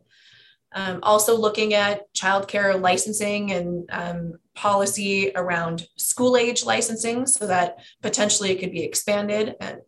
Um, 0.73 0.99
also 1.01 1.35
looking 1.37 1.73
at 1.73 2.13
childcare 2.13 2.79
licensing 2.79 3.51
and 3.51 3.89
um, 3.89 4.33
policy 4.53 5.31
around 5.35 5.87
school 5.95 6.35
age 6.35 6.65
licensing 6.65 7.25
so 7.25 7.47
that 7.47 7.77
potentially 8.01 8.51
it 8.51 8.59
could 8.59 8.71
be 8.71 8.83
expanded 8.83 9.55
and 9.61 9.79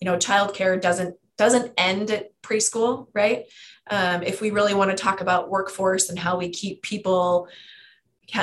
you 0.00 0.06
know 0.06 0.16
childcare 0.16 0.80
doesn't 0.80 1.16
doesn't 1.36 1.72
end 1.76 2.10
at 2.10 2.30
preschool 2.40 3.08
right? 3.14 3.44
Um, 3.90 4.22
if 4.22 4.40
we 4.40 4.50
really 4.50 4.74
want 4.74 4.90
to 4.90 4.96
talk 4.96 5.20
about 5.20 5.50
workforce 5.50 6.08
and 6.08 6.18
how 6.18 6.38
we 6.38 6.48
keep 6.48 6.82
people 6.82 7.48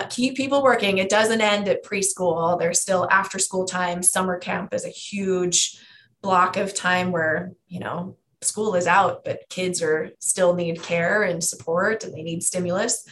keep 0.10 0.36
people 0.36 0.62
working 0.62 1.00
it 1.00 1.10
doesn't 1.10 1.42
end 1.42 1.68
at 1.68 1.84
preschool. 1.84 2.60
There's 2.60 2.80
still 2.80 3.08
after 3.10 3.40
school 3.40 3.66
time. 3.66 4.04
Summer 4.04 4.38
camp 4.38 4.74
is 4.74 4.86
a 4.86 4.90
huge 4.90 5.80
block 6.22 6.58
of 6.58 6.76
time 6.76 7.12
where 7.12 7.54
you 7.68 7.80
know 7.80 8.18
school 8.42 8.76
is 8.76 8.88
out 8.88 9.26
but 9.26 9.48
kids 9.50 9.82
are 9.82 10.12
still 10.20 10.54
need 10.54 10.82
care 10.82 11.24
and 11.24 11.44
support 11.44 12.04
and 12.04 12.14
they 12.14 12.24
need 12.24 12.44
stimulus. 12.44 13.08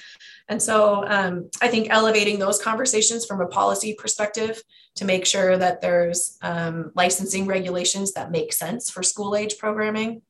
And 0.49 0.61
so 0.61 1.03
um, 1.07 1.49
i 1.61 1.67
think 1.67 1.87
elevating 1.89 2.39
those 2.39 2.61
conversations 2.61 3.25
from 3.25 3.41
a 3.41 3.47
policy 3.47 3.95
perspective 3.95 4.61
to 4.95 5.05
make 5.05 5.25
sure 5.25 5.57
that 5.57 5.81
there's 5.81 6.37
um, 6.41 6.91
licensing 6.95 7.45
regulations 7.45 8.13
that 8.13 8.31
make 8.31 8.51
sense 8.51 8.89
for 8.89 9.03
school 9.03 9.35
age 9.35 9.57
programming. 9.57 10.21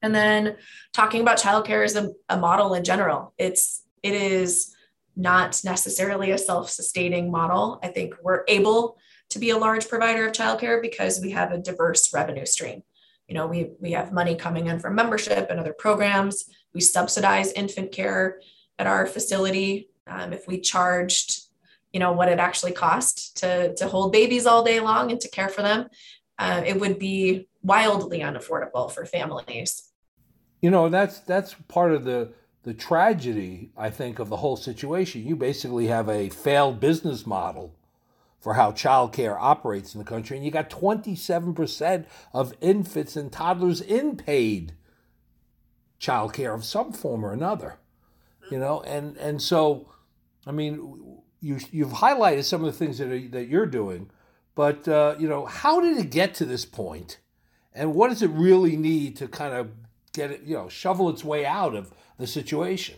And 0.00 0.14
then 0.14 0.56
talking 0.92 1.20
about 1.20 1.38
childcare 1.38 1.84
as 1.84 1.94
a, 1.94 2.10
a 2.28 2.36
model 2.36 2.74
in 2.74 2.84
general. 2.84 3.34
It's 3.38 3.82
it 4.02 4.14
is 4.14 4.74
not 5.14 5.60
necessarily 5.64 6.30
a 6.30 6.38
self-sustaining 6.38 7.30
model. 7.30 7.78
I 7.82 7.88
think 7.88 8.14
we're 8.22 8.44
able 8.48 8.96
to 9.28 9.38
be 9.38 9.50
a 9.50 9.58
large 9.58 9.88
provider 9.88 10.26
of 10.26 10.32
childcare 10.32 10.80
because 10.80 11.20
we 11.20 11.30
have 11.30 11.52
a 11.52 11.58
diverse 11.58 12.12
revenue 12.12 12.46
stream 12.46 12.82
you 13.32 13.38
know 13.38 13.46
we 13.46 13.70
we 13.80 13.92
have 13.92 14.12
money 14.12 14.34
coming 14.34 14.66
in 14.66 14.78
from 14.78 14.94
membership 14.94 15.46
and 15.48 15.58
other 15.58 15.72
programs. 15.72 16.50
We 16.74 16.82
subsidize 16.82 17.50
infant 17.52 17.90
care 17.90 18.40
at 18.78 18.86
our 18.86 19.06
facility 19.06 19.88
um, 20.06 20.34
if 20.34 20.46
we 20.46 20.60
charged 20.60 21.44
you 21.94 21.98
know 21.98 22.12
what 22.12 22.28
it 22.28 22.38
actually 22.38 22.72
cost 22.72 23.38
to 23.38 23.74
to 23.76 23.88
hold 23.88 24.12
babies 24.12 24.44
all 24.44 24.62
day 24.62 24.80
long 24.80 25.10
and 25.10 25.18
to 25.18 25.30
care 25.30 25.48
for 25.48 25.62
them 25.62 25.88
uh, 26.38 26.62
it 26.66 26.78
would 26.78 26.98
be 26.98 27.48
wildly 27.62 28.18
unaffordable 28.20 28.90
for 28.92 29.06
families. 29.06 29.90
You 30.60 30.70
know 30.70 30.90
that's 30.90 31.20
that's 31.20 31.54
part 31.68 31.92
of 31.94 32.04
the 32.04 32.34
the 32.64 32.74
tragedy 32.74 33.70
i 33.78 33.88
think 33.88 34.18
of 34.18 34.28
the 34.28 34.36
whole 34.36 34.58
situation. 34.58 35.26
You 35.26 35.36
basically 35.36 35.86
have 35.86 36.10
a 36.10 36.28
failed 36.28 36.80
business 36.80 37.26
model 37.26 37.74
for 38.42 38.54
how 38.54 38.72
childcare 38.72 39.36
operates 39.40 39.94
in 39.94 39.98
the 39.98 40.04
country 40.04 40.36
and 40.36 40.44
you 40.44 40.50
got 40.50 40.68
27% 40.68 42.04
of 42.34 42.52
infants 42.60 43.16
and 43.16 43.32
toddlers 43.32 43.80
in 43.80 44.16
paid 44.16 44.74
childcare 45.98 46.54
of 46.54 46.64
some 46.64 46.92
form 46.92 47.24
or 47.24 47.32
another 47.32 47.78
you 48.50 48.58
know 48.58 48.82
and 48.82 49.16
and 49.16 49.40
so 49.40 49.88
i 50.46 50.50
mean 50.50 51.22
you 51.42 51.58
you've 51.70 51.90
highlighted 51.90 52.44
some 52.44 52.64
of 52.64 52.72
the 52.72 52.78
things 52.78 52.98
that 52.98 53.08
are, 53.08 53.28
that 53.28 53.48
you're 53.48 53.66
doing, 53.66 54.10
but 54.54 54.86
uh, 54.88 55.16
you 55.18 55.28
know, 55.28 55.44
how 55.44 55.80
did 55.80 55.98
it 55.98 56.10
get 56.10 56.34
to 56.34 56.46
this 56.46 56.64
point, 56.64 57.18
and 57.74 57.94
what 57.94 58.08
does 58.08 58.22
it 58.22 58.30
really 58.30 58.76
need 58.76 59.16
to 59.16 59.28
kind 59.28 59.52
of 59.52 59.72
get 60.12 60.30
it, 60.30 60.42
you 60.44 60.54
know, 60.54 60.68
shovel 60.68 61.10
its 61.10 61.24
way 61.24 61.44
out 61.44 61.74
of 61.74 61.92
the 62.16 62.26
situation? 62.26 62.96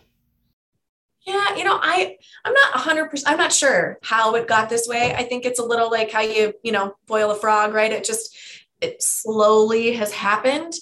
Yeah, 1.27 1.57
you 1.57 1.65
know, 1.65 1.79
I 1.81 2.19
I'm 2.45 2.53
not 2.53 2.75
100% 2.75 3.23
I'm 3.27 3.39
not 3.39 3.53
sure 3.53 3.99
how 4.03 4.35
it 4.35 4.47
got 4.47 4.69
this 4.69 4.87
way. 4.87 5.15
I 5.15 5.23
think 5.23 5.45
it's 5.45 5.59
a 5.59 5.65
little 5.65 5.91
like 5.91 6.11
how 6.11 6.21
you, 6.21 6.53
you 6.63 6.73
know, 6.73 6.97
boil 7.07 7.31
a 7.31 7.35
frog, 7.35 7.73
right? 7.73 7.93
It 7.93 8.05
just 8.05 8.37
it 8.81 9.03
slowly 9.03 9.95
has 9.95 10.13
happened. 10.13 10.75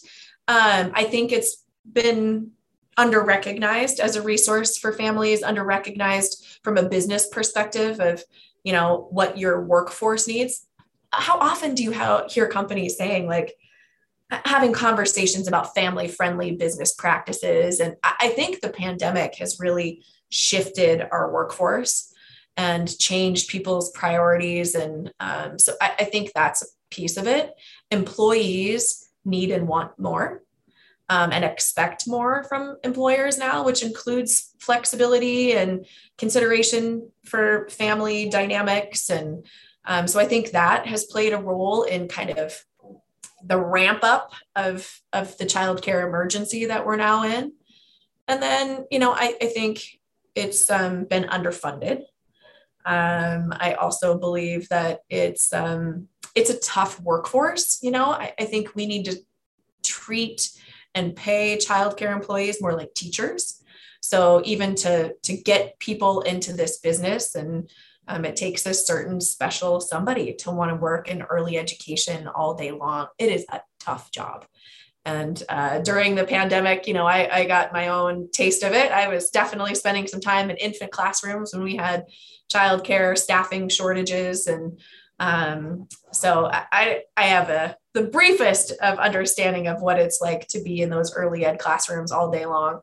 Um, 0.49 0.91
I 0.95 1.05
think 1.05 1.31
it's 1.31 1.65
been 1.91 2.51
under 2.97 3.23
recognized 3.23 4.01
as 4.01 4.17
a 4.17 4.23
resource 4.23 4.77
for 4.77 4.93
families, 4.93 5.43
under 5.43 5.65
recognized 5.65 6.45
from 6.63 6.77
a 6.77 6.89
business 6.89 7.29
perspective 7.29 8.01
of, 8.01 8.23
you 8.65 8.73
know, 8.73 9.09
what 9.11 9.39
your 9.39 9.63
workforce 9.63 10.27
needs. 10.27 10.67
How 11.13 11.39
often 11.39 11.75
do 11.75 11.83
you 11.85 11.95
hear 12.29 12.49
companies 12.49 12.97
saying 12.97 13.27
like 13.27 13.55
having 14.31 14.73
conversations 14.73 15.47
about 15.47 15.75
family 15.75 16.09
friendly 16.09 16.57
business 16.57 16.93
practices? 16.95 17.81
And 17.81 17.97
I 18.03 18.29
think 18.29 18.61
the 18.61 18.71
pandemic 18.71 19.37
has 19.37 19.61
really 19.61 20.05
shifted 20.33 21.07
our 21.13 21.31
workforce 21.31 22.13
and 22.57 22.99
changed 22.99 23.49
people's 23.49 23.91
priorities. 23.93 24.75
And 24.75 25.13
um, 25.21 25.59
so 25.59 25.75
I, 25.81 25.95
I 26.01 26.05
think 26.05 26.33
that's 26.35 26.63
a 26.63 26.67
piece 26.91 27.17
of 27.17 27.27
it. 27.27 27.53
Employees 27.91 29.09
need 29.25 29.51
and 29.51 29.69
want 29.69 29.99
more 29.99 30.43
um, 31.09 31.33
and 31.33 31.45
expect 31.45 32.09
more 32.09 32.45
from 32.45 32.79
employers 32.83 33.39
now, 33.39 33.65
which 33.65 33.83
includes 33.83 34.55
flexibility 34.59 35.53
and 35.53 35.87
consideration 36.19 37.11
for 37.25 37.69
family 37.69 38.29
dynamics. 38.29 39.11
And 39.11 39.45
um, 39.85 40.07
so 40.07 40.21
I 40.21 40.27
think 40.27 40.51
that 40.51 40.87
has 40.87 41.05
played 41.05 41.33
a 41.33 41.39
role 41.39 41.83
in 41.83 42.09
kind 42.09 42.39
of 42.39 42.65
the 43.45 43.59
ramp 43.59 44.01
up 44.03 44.33
of, 44.55 45.01
of 45.13 45.37
the 45.39 45.45
childcare 45.45 46.07
emergency 46.07 46.67
that 46.67 46.87
we're 46.87 46.97
now 46.97 47.25
in. 47.25 47.53
And 48.29 48.43
then, 48.43 48.87
you 48.91 48.99
know, 48.99 49.13
I, 49.13 49.37
I 49.43 49.47
think 49.47 49.83
it's 50.35 50.71
um, 50.71 51.05
been 51.05 51.25
underfunded. 51.25 52.03
Um, 52.85 53.53
I 53.59 53.77
also 53.79 54.19
believe 54.19 54.69
that 54.71 55.01
it's 55.09 55.53
um, 55.53 56.09
it's 56.35 56.51
a 56.51 56.59
tough 56.59 57.01
workforce. 57.01 57.79
You 57.83 57.91
know, 57.91 58.07
I, 58.07 58.33
I 58.39 58.45
think 58.45 58.75
we 58.75 58.87
need 58.87 59.05
to 59.05 59.17
treat 59.85 60.51
and 60.95 61.15
pay 61.15 61.57
childcare 61.57 62.13
employees 62.13 62.61
more 62.61 62.77
like 62.77 62.95
teachers. 62.95 63.63
So 64.01 64.43
even 64.45 64.75
to 64.77 65.15
to 65.23 65.37
get 65.37 65.79
people 65.79 66.23
into 66.23 66.53
this 66.53 66.79
business 66.79 67.35
and 67.35 67.71
um, 68.09 68.25
it 68.25 68.35
takes 68.35 68.67
a 68.67 68.75
certain 68.75 69.21
special 69.21 69.81
somebody 69.81 70.35
to 70.35 70.51
want 70.51 70.71
to 70.71 70.75
work 70.75 71.09
in 71.09 71.23
early 71.23 71.57
education 71.57 72.27
all 72.27 72.55
day 72.55 72.73
long. 72.73 73.07
It 73.19 73.31
is 73.31 73.47
a 73.51 73.61
tough 73.79 74.11
job. 74.11 74.45
And 75.05 75.43
uh, 75.49 75.81
during 75.81 76.15
the 76.15 76.25
pandemic, 76.25 76.87
you 76.87 76.95
know, 76.95 77.07
I, 77.07 77.41
I 77.41 77.45
got 77.47 77.73
my 77.73 77.89
own 77.89 78.31
taste 78.31 78.63
of 78.63 78.73
it. 78.73 78.93
I 78.93 79.09
was 79.09 79.31
definitely 79.31 79.75
spending 79.75 80.07
some 80.07 80.21
time 80.21 80.49
in 80.49 80.57
infant 80.57 80.93
classrooms 80.93 81.53
when 81.53 81.65
we 81.65 81.75
had 81.75 82.05
childcare 82.53 83.19
staffing 83.19 83.69
shortages 83.69 84.47
and 84.47 84.79
um, 85.19 85.87
so 86.11 86.51
I, 86.51 87.03
I 87.17 87.23
have 87.23 87.49
a 87.49 87.77
the 87.95 88.03
briefest 88.03 88.73
of 88.83 88.99
understanding 88.99 89.69
of 89.69 89.81
what 89.81 89.99
it's 89.99 90.21
like 90.21 90.49
to 90.49 90.61
be 90.63 90.81
in 90.81 90.91
those 90.91 91.15
early 91.15 91.45
ed 91.45 91.59
classrooms 91.59 92.11
all 92.11 92.31
day 92.31 92.45
long. 92.45 92.81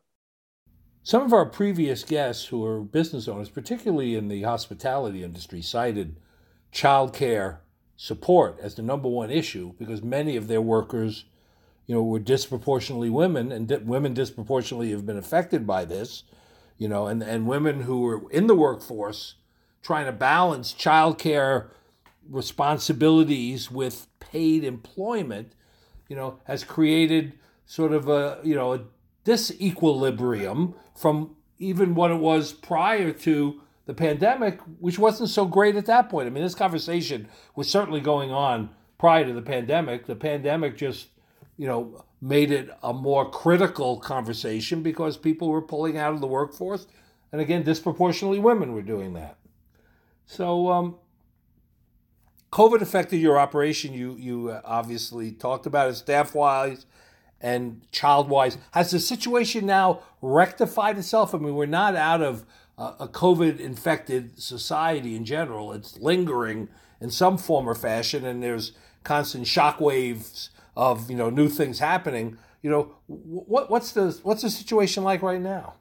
Some 1.02 1.22
of 1.22 1.32
our 1.32 1.46
previous 1.46 2.02
guests 2.02 2.46
who 2.46 2.64
are 2.64 2.80
business 2.80 3.26
owners, 3.28 3.50
particularly 3.50 4.14
in 4.14 4.28
the 4.28 4.42
hospitality 4.42 5.22
industry, 5.22 5.60
cited 5.60 6.16
childcare 6.72 7.58
support 7.96 8.58
as 8.62 8.74
the 8.74 8.82
number 8.82 9.08
one 9.08 9.30
issue 9.30 9.74
because 9.78 10.02
many 10.02 10.36
of 10.36 10.46
their 10.46 10.62
workers, 10.62 11.24
you 11.90 11.96
know, 11.96 12.04
were 12.04 12.20
disproportionately 12.20 13.10
women, 13.10 13.50
and 13.50 13.66
di- 13.66 13.78
women 13.78 14.14
disproportionately 14.14 14.92
have 14.92 15.04
been 15.04 15.16
affected 15.16 15.66
by 15.66 15.84
this, 15.84 16.22
you 16.78 16.86
know, 16.86 17.08
and, 17.08 17.20
and 17.20 17.48
women 17.48 17.80
who 17.80 18.02
were 18.02 18.30
in 18.30 18.46
the 18.46 18.54
workforce 18.54 19.34
trying 19.82 20.06
to 20.06 20.12
balance 20.12 20.72
childcare 20.72 21.70
responsibilities 22.28 23.72
with 23.72 24.06
paid 24.20 24.62
employment, 24.62 25.52
you 26.08 26.14
know, 26.14 26.38
has 26.44 26.62
created 26.62 27.32
sort 27.66 27.92
of 27.92 28.08
a, 28.08 28.38
you 28.44 28.54
know, 28.54 28.72
a 28.72 28.82
disequilibrium 29.24 30.74
from 30.96 31.34
even 31.58 31.96
what 31.96 32.12
it 32.12 32.20
was 32.20 32.52
prior 32.52 33.10
to 33.10 33.62
the 33.86 33.94
pandemic, 33.94 34.60
which 34.78 34.96
wasn't 34.96 35.28
so 35.28 35.44
great 35.44 35.74
at 35.74 35.86
that 35.86 36.08
point. 36.08 36.28
I 36.28 36.30
mean, 36.30 36.44
this 36.44 36.54
conversation 36.54 37.28
was 37.56 37.68
certainly 37.68 38.00
going 38.00 38.30
on 38.30 38.70
prior 38.96 39.24
to 39.24 39.32
the 39.32 39.42
pandemic. 39.42 40.06
The 40.06 40.14
pandemic 40.14 40.76
just, 40.76 41.08
you 41.60 41.66
know, 41.66 42.06
made 42.22 42.50
it 42.50 42.70
a 42.82 42.90
more 42.90 43.28
critical 43.28 43.98
conversation 43.98 44.82
because 44.82 45.18
people 45.18 45.50
were 45.50 45.60
pulling 45.60 45.98
out 45.98 46.14
of 46.14 46.22
the 46.22 46.26
workforce. 46.26 46.86
And 47.32 47.40
again, 47.42 47.64
disproportionately 47.64 48.38
women 48.38 48.72
were 48.72 48.80
doing 48.80 49.12
that. 49.12 49.36
So, 50.24 50.70
um, 50.70 50.96
COVID 52.50 52.80
affected 52.80 53.18
your 53.18 53.38
operation. 53.38 53.92
You 53.92 54.16
you 54.18 54.48
uh, 54.48 54.62
obviously 54.64 55.32
talked 55.32 55.66
about 55.66 55.90
it 55.90 55.96
staff 55.96 56.34
wise 56.34 56.86
and 57.42 57.82
child 57.92 58.30
wise. 58.30 58.56
Has 58.70 58.90
the 58.90 58.98
situation 58.98 59.66
now 59.66 60.00
rectified 60.22 60.96
itself? 60.96 61.34
I 61.34 61.38
mean, 61.38 61.54
we're 61.54 61.66
not 61.66 61.94
out 61.94 62.22
of 62.22 62.46
a 62.78 63.06
COVID 63.06 63.60
infected 63.60 64.40
society 64.40 65.14
in 65.14 65.26
general. 65.26 65.74
It's 65.74 65.98
lingering 65.98 66.70
in 67.02 67.10
some 67.10 67.36
form 67.36 67.68
or 67.68 67.74
fashion, 67.74 68.24
and 68.24 68.42
there's 68.42 68.72
constant 69.04 69.46
shock 69.46 69.78
waves 69.78 70.48
of 70.80 71.10
you 71.10 71.16
know 71.16 71.28
new 71.28 71.48
things 71.48 71.78
happening. 71.78 72.38
You 72.62 72.70
know, 72.70 72.94
what 73.06 73.70
what's 73.70 73.92
the 73.92 74.18
what's 74.22 74.42
the 74.42 74.50
situation 74.50 75.04
like 75.04 75.22
right 75.22 75.40
now? 75.40 75.74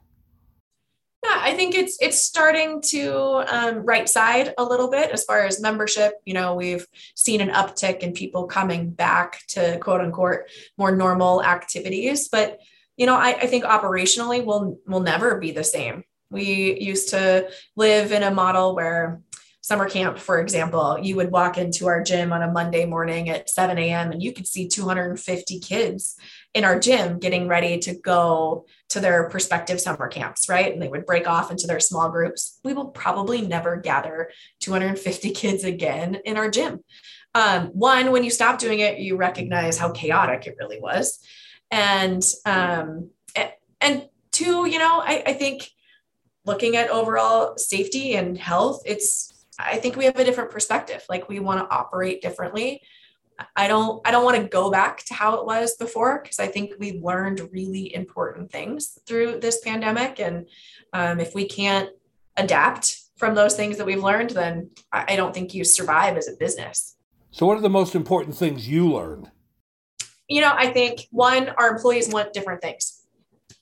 Yeah, 1.24 1.39
I 1.41 1.53
think 1.53 1.74
it's 1.74 1.98
it's 2.01 2.22
starting 2.22 2.82
to 2.89 3.44
um, 3.48 3.86
right 3.86 4.08
side 4.08 4.53
a 4.58 4.63
little 4.63 4.89
bit 4.89 5.12
as 5.12 5.24
far 5.24 5.46
as 5.46 5.62
membership. 5.62 6.13
You 6.25 6.34
know, 6.34 6.56
we've 6.56 6.86
seen 7.15 7.39
an 7.39 7.50
uptick 7.50 8.00
in 8.00 8.12
people 8.12 8.46
coming 8.46 8.91
back 8.91 9.46
to 9.50 9.79
quote 9.79 10.01
unquote 10.01 10.41
more 10.77 10.96
normal 10.96 11.44
activities, 11.44 12.27
but 12.27 12.60
you 12.98 13.06
know, 13.06 13.15
I, 13.15 13.29
I 13.29 13.48
think 13.48 13.63
operationally 13.63 14.44
we'll 14.44 14.79
will 14.86 15.00
never 15.00 15.39
be 15.39 15.51
the 15.51 15.63
same. 15.63 16.03
We 16.29 16.79
used 16.79 17.10
to 17.10 17.50
live 17.75 18.12
in 18.12 18.24
a 18.24 18.32
model 18.32 18.75
where 18.75 19.22
summer 19.70 19.88
camp, 19.88 20.18
for 20.18 20.42
example, 20.42 20.98
you 21.00 21.16
would 21.16 21.30
walk 21.30 21.56
into 21.56 21.86
our 21.86 22.02
gym 22.02 22.34
on 22.34 22.42
a 22.42 22.52
Monday 22.52 22.86
morning 22.86 23.30
at 23.30 23.52
7 23.52 23.78
a.m. 23.78 24.12
and 24.12 24.24
you 24.24 24.34
could 24.34 24.48
see 24.48 24.68
250 24.68 25.60
kids 25.60 26.18
in 26.56 26.64
our 26.64 26.80
gym 26.80 27.20
getting 27.20 27.48
ready 27.48 27.78
to 27.78 27.94
go 27.94 28.66
to 28.90 29.00
their 29.00 29.30
prospective 29.30 29.80
summer 29.80 30.08
camps, 30.08 30.50
right? 30.50 30.74
And 30.74 30.82
they 30.82 30.88
would 30.88 31.06
break 31.06 31.28
off 31.28 31.52
into 31.52 31.68
their 31.68 31.80
small 31.80 32.10
groups. 32.10 32.60
We 32.64 32.74
will 32.74 32.88
probably 32.88 33.42
never 33.42 33.78
gather 33.78 34.32
250 34.62 35.30
kids 35.34 35.64
again 35.64 36.18
in 36.26 36.36
our 36.36 36.50
gym. 36.50 36.84
Um, 37.36 37.68
one, 37.68 38.12
when 38.12 38.24
you 38.24 38.32
stop 38.32 38.58
doing 38.58 38.80
it, 38.80 38.98
you 38.98 39.18
recognize 39.18 39.78
how 39.78 39.92
chaotic 39.92 40.48
it 40.48 40.56
really 40.60 40.80
was. 40.80 41.20
And 41.70 42.24
um, 42.44 43.12
and 43.80 44.10
two, 44.32 44.68
you 44.68 44.80
know, 44.80 45.00
I, 45.00 45.22
I 45.28 45.34
think 45.34 45.70
looking 46.44 46.76
at 46.76 46.90
overall 46.90 47.56
safety 47.58 48.16
and 48.16 48.36
health, 48.36 48.82
it's 48.84 49.38
I 49.60 49.78
think 49.78 49.98
we 49.98 50.06
have 50.06 50.18
a 50.18 50.24
different 50.24 50.51
perspective. 50.51 51.04
Like 51.10 51.28
we 51.28 51.39
want 51.39 51.60
to 51.60 51.75
operate 51.75 52.22
differently. 52.22 52.82
I 53.56 53.68
don't 53.68 54.06
I 54.06 54.12
don't 54.12 54.24
want 54.24 54.38
to 54.38 54.48
go 54.48 54.72
back 54.72 55.04
to 55.06 55.13
how 55.13 55.36
it 55.36 55.46
was 55.46 55.75
before 55.75 56.22
because 56.22 56.39
I 56.39 56.48
think 56.48 56.74
we've 56.80 57.01
learned 57.01 57.42
really 57.51 57.94
important 57.94 58.51
things 58.51 58.98
through 59.06 59.39
this 59.39 59.60
pandemic. 59.62 60.20
And 60.20 60.48
um, 60.94 61.20
if 61.20 61.36
we 61.36 61.48
can't 61.48 61.89
adapt 62.38 62.98
from 63.18 63.36
those 63.36 63.56
things 63.56 63.78
that 63.78 63.86
we've 63.86 64.04
learned, 64.04 64.32
then 64.32 64.70
I 64.92 65.18
don't 65.18 65.34
think 65.34 65.54
you 65.54 65.66
survive 65.66 66.16
as 66.16 66.30
a 66.30 66.38
business. 66.38 66.96
So, 67.32 67.46
what 67.46 67.58
are 67.58 67.62
the 67.62 67.70
most 67.70 67.96
important 67.96 68.36
things 68.36 68.68
you 68.68 68.92
learned? 68.92 69.30
You 70.28 70.42
know, 70.42 70.54
I 70.56 70.68
think 70.68 71.08
one, 71.12 71.50
our 71.50 71.75
employees 71.75 72.10
want 72.10 72.34
different 72.34 72.62
things. 72.62 73.04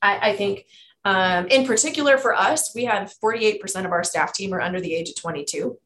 I, 0.02 0.32
I 0.32 0.36
think, 0.36 0.66
um, 1.06 1.48
in 1.48 1.66
particular 1.66 2.18
for 2.18 2.36
us, 2.36 2.76
we 2.76 2.86
have 2.86 3.14
48% 3.24 3.86
of 3.86 3.92
our 3.92 4.04
staff 4.04 4.34
team 4.34 4.54
are 4.54 4.62
under 4.62 4.82
the 4.82 4.94
age 4.94 5.10
of 5.10 5.16
22 5.16 5.78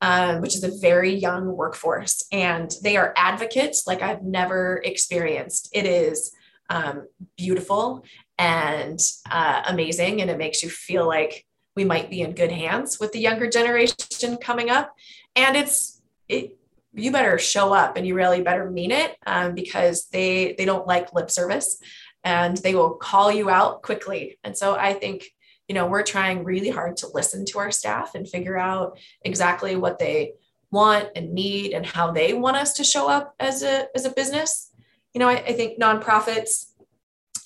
um, 0.00 0.40
which 0.40 0.54
is 0.54 0.64
a 0.64 0.78
very 0.80 1.14
young 1.14 1.56
workforce. 1.56 2.24
And 2.32 2.72
they 2.82 2.96
are 2.96 3.12
advocates 3.16 3.86
like 3.86 4.02
I've 4.02 4.22
never 4.22 4.80
experienced. 4.84 5.70
It 5.72 5.86
is 5.86 6.32
um, 6.70 7.06
beautiful 7.36 8.04
and 8.38 9.00
uh, 9.30 9.62
amazing. 9.66 10.20
And 10.20 10.30
it 10.30 10.38
makes 10.38 10.62
you 10.62 10.68
feel 10.68 11.06
like 11.06 11.44
we 11.74 11.84
might 11.84 12.10
be 12.10 12.20
in 12.22 12.32
good 12.32 12.52
hands 12.52 12.98
with 13.00 13.12
the 13.12 13.20
younger 13.20 13.48
generation 13.48 14.36
coming 14.38 14.70
up. 14.70 14.92
And 15.34 15.56
it's, 15.56 16.00
it, 16.28 16.58
you 16.94 17.12
better 17.12 17.38
show 17.38 17.72
up 17.72 17.96
and 17.96 18.06
you 18.06 18.14
really 18.14 18.42
better 18.42 18.70
mean 18.70 18.90
it 18.90 19.16
um, 19.26 19.54
because 19.54 20.06
they 20.08 20.54
they 20.56 20.64
don't 20.64 20.86
like 20.86 21.14
lip 21.14 21.30
service 21.30 21.78
and 22.24 22.56
they 22.58 22.74
will 22.74 22.94
call 22.94 23.30
you 23.30 23.48
out 23.50 23.82
quickly 23.82 24.38
and 24.42 24.56
so 24.56 24.74
i 24.74 24.92
think 24.92 25.30
you 25.68 25.74
know 25.74 25.86
we're 25.86 26.02
trying 26.02 26.44
really 26.44 26.70
hard 26.70 26.96
to 26.98 27.08
listen 27.14 27.44
to 27.46 27.58
our 27.58 27.70
staff 27.70 28.14
and 28.14 28.28
figure 28.28 28.58
out 28.58 28.98
exactly 29.22 29.76
what 29.76 29.98
they 29.98 30.32
want 30.70 31.08
and 31.14 31.32
need 31.32 31.72
and 31.72 31.86
how 31.86 32.10
they 32.10 32.32
want 32.32 32.56
us 32.56 32.74
to 32.74 32.84
show 32.84 33.08
up 33.08 33.34
as 33.38 33.62
a 33.62 33.86
as 33.94 34.04
a 34.04 34.10
business. 34.10 34.70
You 35.14 35.20
know 35.20 35.28
i, 35.28 35.36
I 35.36 35.52
think 35.52 35.80
nonprofits 35.80 36.66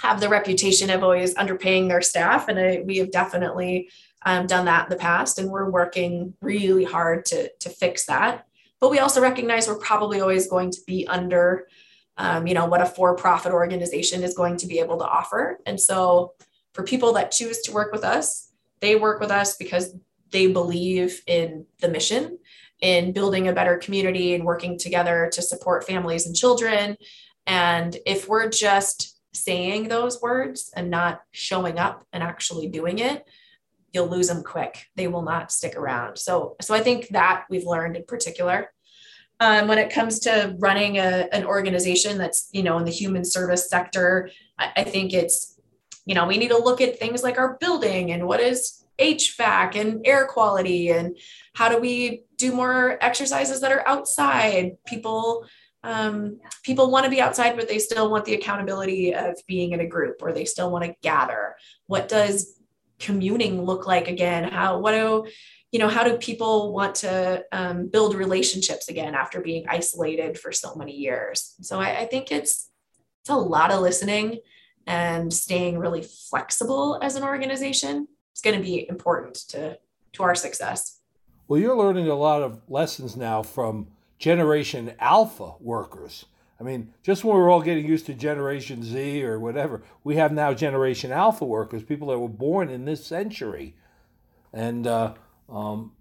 have 0.01 0.21
the 0.21 0.29
reputation 0.29 0.91
of 0.91 1.05
always 1.05 1.35
underpaying 1.35 1.89
their 1.89 2.03
staff 2.03 2.49
and 2.49 2.59
I, 2.59 2.83
we 2.85 2.99
have 2.99 3.13
definitely 3.13 3.89
um, 4.25 4.47
done 4.47 4.65
that 4.67 4.85
in 4.85 4.91
the 4.91 4.97
past 4.97 5.39
and 5.39 5.49
we're 5.49 5.71
working 5.71 6.35
really 6.41 6.85
hard 6.85 7.25
to 7.27 7.51
to 7.61 7.69
fix 7.69 8.07
that. 8.07 8.47
But 8.81 8.91
we 8.91 8.99
also 8.99 9.21
recognize 9.21 9.69
we're 9.69 9.79
probably 9.79 10.21
always 10.21 10.49
going 10.49 10.73
to 10.73 10.81
be 10.87 11.07
under 11.07 11.69
um, 12.17 12.47
you 12.47 12.55
know 12.55 12.67
what 12.67 12.83
a 12.83 12.87
for-profit 12.87 13.53
organization 13.53 14.23
is 14.23 14.35
going 14.35 14.57
to 14.59 14.67
be 14.67 14.81
able 14.81 14.99
to 14.99 15.05
offer. 15.05 15.59
And 15.67 15.81
so 15.81 16.35
for 16.73 16.83
people 16.83 17.13
that 17.15 17.33
choose 17.33 17.61
to 17.63 17.73
work 17.73 17.93
with 17.93 18.05
us, 18.05 18.51
they 18.81 18.97
work 18.97 19.21
with 19.21 19.31
us 19.31 19.57
because 19.57 19.95
they 20.31 20.47
believe 20.47 21.23
in 21.27 21.67
the 21.81 21.89
mission, 21.89 22.39
in 22.81 23.13
building 23.13 23.49
a 23.49 23.53
better 23.53 23.77
community 23.77 24.35
and 24.35 24.45
working 24.45 24.79
together 24.79 25.31
to 25.33 25.43
support 25.43 25.87
families 25.87 26.27
and 26.27 26.35
children. 26.35 26.97
And 27.47 27.97
if 28.07 28.29
we're 28.29 28.49
just 28.49 29.19
saying 29.35 29.89
those 29.89 30.21
words 30.21 30.71
and 30.75 30.91
not 30.91 31.23
showing 31.31 31.79
up 31.79 32.05
and 32.13 32.23
actually 32.23 32.69
doing 32.69 32.99
it, 32.99 33.25
you'll 33.93 34.09
lose 34.09 34.29
them 34.29 34.43
quick. 34.43 34.87
They 34.97 35.09
will 35.09 35.23
not 35.23 35.53
stick 35.53 35.77
around. 35.77 36.17
So, 36.17 36.57
so 36.61 36.75
I 36.75 36.81
think 36.81 37.09
that 37.09 37.45
we've 37.51 37.67
learned 37.67 37.97
in 37.97 38.05
particular. 38.05 38.73
Um, 39.41 39.67
when 39.67 39.79
it 39.79 39.93
comes 39.93 40.21
to 40.21 40.55
running 40.59 40.99
a, 40.99 41.29
an 41.33 41.45
organization 41.45 42.17
that's 42.17 42.49
you 42.53 42.63
know 42.63 42.79
in 42.79 42.85
the 42.85 42.93
human 42.93 43.25
service 43.25 43.69
sector, 43.69 44.31
I, 44.59 44.71
I 44.79 44.85
think 44.85 45.13
it's 45.13 45.52
you 46.05 46.15
know, 46.15 46.27
we 46.27 46.39
need 46.39 46.49
to 46.49 46.59
look 46.59 46.81
at 46.81 46.99
things 46.99 47.23
like 47.23 47.39
our 47.39 47.57
building 47.61 48.13
and 48.13 48.27
what 48.27 48.41
is 48.41 48.85
HVAC 48.99 49.77
and 49.77 50.07
air 50.07 50.27
quality 50.27 50.91
and 50.91 51.17
how 51.55 51.69
do 51.69 51.79
we 51.79 52.25
do 52.37 52.53
more 52.53 52.99
exercises 53.01 53.61
that 53.61 53.73
are 53.73 53.87
outside. 53.87 54.73
People 54.87 55.47
um, 55.85 56.39
people 56.63 56.93
want 56.93 57.05
to 57.05 57.11
be 57.11 57.21
outside, 57.21 57.57
but 57.57 57.67
they 57.67 57.81
still 57.81 58.09
want 58.09 58.25
the 58.25 58.35
accountability 58.35 59.15
of 59.15 59.37
being 59.49 59.73
in 59.73 59.81
a 59.81 59.87
group 59.87 60.23
or 60.23 60.33
they 60.33 60.45
still 60.45 60.71
want 60.71 60.85
to 60.85 60.95
gather. 61.03 61.57
What 61.87 62.09
does 62.09 62.61
communing 63.01 63.63
look 63.63 63.87
like 63.87 64.07
again? 64.07 64.45
How 64.45 64.79
what 64.79 64.93
do 64.93 65.27
you 65.73 65.79
know 65.81 65.89
how 65.89 66.05
do 66.05 66.17
people 66.19 66.73
want 66.73 66.97
to 66.97 67.45
um, 67.51 67.89
build 67.89 68.15
relationships 68.15 68.89
again 68.89 69.15
after 69.15 69.41
being 69.41 69.65
isolated 69.69 70.39
for 70.39 70.53
so 70.53 70.75
many 70.77 70.95
years? 70.95 71.55
So 71.63 71.81
I, 71.81 72.01
I 72.01 72.05
think 72.07 72.31
it's 72.31 72.71
it's 73.23 73.31
a 73.31 73.37
lot 73.37 73.73
of 73.73 73.81
listening 73.81 74.39
and 74.87 75.33
staying 75.33 75.79
really 75.79 76.03
flexible 76.03 76.99
as 77.03 77.17
an 77.17 77.23
organization 77.23 78.09
is 78.35 78.41
going 78.43 78.57
to 78.57 78.63
be 78.63 78.89
important 78.89 79.35
to, 79.49 79.79
to 80.13 80.23
our 80.23 80.35
success. 80.35 81.01
Well, 81.49 81.61
you're 81.61 81.77
learning 81.77 82.09
a 82.09 82.15
lot 82.15 82.43
of 82.43 82.61
lessons 82.69 83.17
now 83.17 83.43
from 83.43 83.89
Generation 84.19 84.95
Alpha 84.99 85.55
workers. 85.61 86.27
I 86.61 86.65
mean, 86.65 86.95
just 87.03 87.25
when 87.25 87.35
we're 87.35 87.51
all 87.51 87.61
getting 87.61 87.87
used 87.87 88.07
to 88.07 88.15
Generation 88.15 88.85
Z 88.85 89.25
or 89.25 89.41
whatever, 89.41 89.83
we 90.05 90.17
have 90.17 90.33
now 90.33 90.55
Generation 90.55 91.11
Alpha 91.11 91.45
workers, 91.45 91.83
people 91.83 92.09
that 92.09 92.19
were 92.19 92.29
born 92.29 92.71
in 92.71 92.85
this 92.85 93.05
century. 93.05 93.75
And 94.53 94.87
uh, 94.87 95.15
um, 95.49 95.93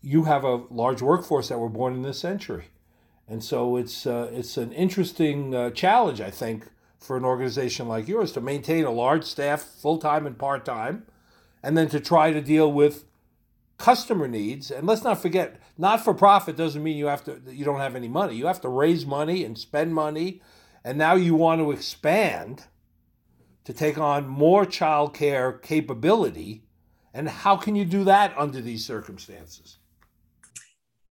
you 0.00 0.24
have 0.24 0.42
a 0.42 0.64
large 0.68 1.00
workforce 1.00 1.48
that 1.48 1.58
were 1.58 1.68
born 1.68 1.94
in 1.94 2.02
this 2.02 2.18
century. 2.18 2.64
And 3.28 3.42
so 3.42 3.76
it's, 3.76 4.04
uh, 4.04 4.30
it's 4.32 4.56
an 4.56 4.72
interesting 4.72 5.54
uh, 5.54 5.70
challenge, 5.70 6.20
I 6.20 6.30
think, 6.30 6.66
for 7.02 7.16
an 7.16 7.24
organization 7.24 7.88
like 7.88 8.08
yours 8.08 8.32
to 8.32 8.40
maintain 8.40 8.84
a 8.84 8.90
large 8.90 9.24
staff, 9.24 9.62
full 9.62 9.98
time 9.98 10.26
and 10.26 10.38
part 10.38 10.64
time, 10.64 11.06
and 11.62 11.76
then 11.76 11.88
to 11.88 12.00
try 12.00 12.32
to 12.32 12.40
deal 12.40 12.72
with 12.72 13.04
customer 13.78 14.28
needs. 14.28 14.70
And 14.70 14.86
let's 14.86 15.02
not 15.02 15.20
forget, 15.20 15.60
not 15.76 16.04
for 16.04 16.14
profit 16.14 16.56
doesn't 16.56 16.82
mean 16.82 16.96
you 16.96 17.06
have 17.06 17.24
to 17.24 17.40
you 17.48 17.64
don't 17.64 17.80
have 17.80 17.96
any 17.96 18.08
money. 18.08 18.36
You 18.36 18.46
have 18.46 18.60
to 18.62 18.68
raise 18.68 19.04
money 19.04 19.44
and 19.44 19.58
spend 19.58 19.94
money, 19.94 20.40
and 20.84 20.96
now 20.96 21.14
you 21.14 21.34
want 21.34 21.60
to 21.60 21.70
expand 21.72 22.64
to 23.64 23.72
take 23.72 23.98
on 23.98 24.26
more 24.26 24.64
child 24.64 25.14
care 25.14 25.52
capability. 25.52 26.64
And 27.14 27.28
how 27.28 27.56
can 27.56 27.76
you 27.76 27.84
do 27.84 28.04
that 28.04 28.32
under 28.38 28.60
these 28.60 28.86
circumstances? 28.86 29.78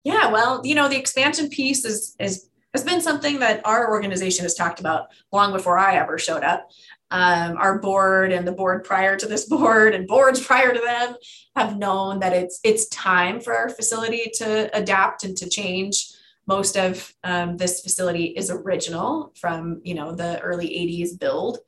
Yeah, 0.03 0.31
well, 0.31 0.61
you 0.65 0.75
know, 0.75 0.89
the 0.89 0.97
expansion 0.97 1.49
piece 1.49 1.85
is 1.85 2.15
is 2.19 2.49
has 2.73 2.83
been 2.83 3.01
something 3.01 3.39
that 3.39 3.61
our 3.65 3.91
organization 3.91 4.43
has 4.43 4.55
talked 4.55 4.79
about 4.79 5.07
long 5.31 5.51
before 5.53 5.77
I 5.77 5.95
ever 5.95 6.17
showed 6.17 6.43
up. 6.43 6.69
Um, 7.11 7.57
our 7.57 7.77
board 7.77 8.31
and 8.31 8.47
the 8.47 8.51
board 8.51 8.83
prior 8.83 9.15
to 9.17 9.27
this 9.27 9.45
board 9.49 9.93
and 9.93 10.07
boards 10.07 10.43
prior 10.43 10.73
to 10.73 10.79
them 10.79 11.15
have 11.55 11.77
known 11.77 12.19
that 12.19 12.33
it's 12.33 12.59
it's 12.63 12.87
time 12.87 13.39
for 13.39 13.53
our 13.55 13.69
facility 13.69 14.31
to 14.35 14.75
adapt 14.75 15.23
and 15.23 15.37
to 15.37 15.49
change. 15.49 16.07
Most 16.47 16.75
of 16.75 17.13
um, 17.23 17.55
this 17.57 17.81
facility 17.81 18.25
is 18.25 18.49
original 18.49 19.31
from 19.39 19.81
you 19.83 19.93
know 19.93 20.13
the 20.13 20.41
early 20.41 20.67
80s 20.67 21.19
build 21.19 21.59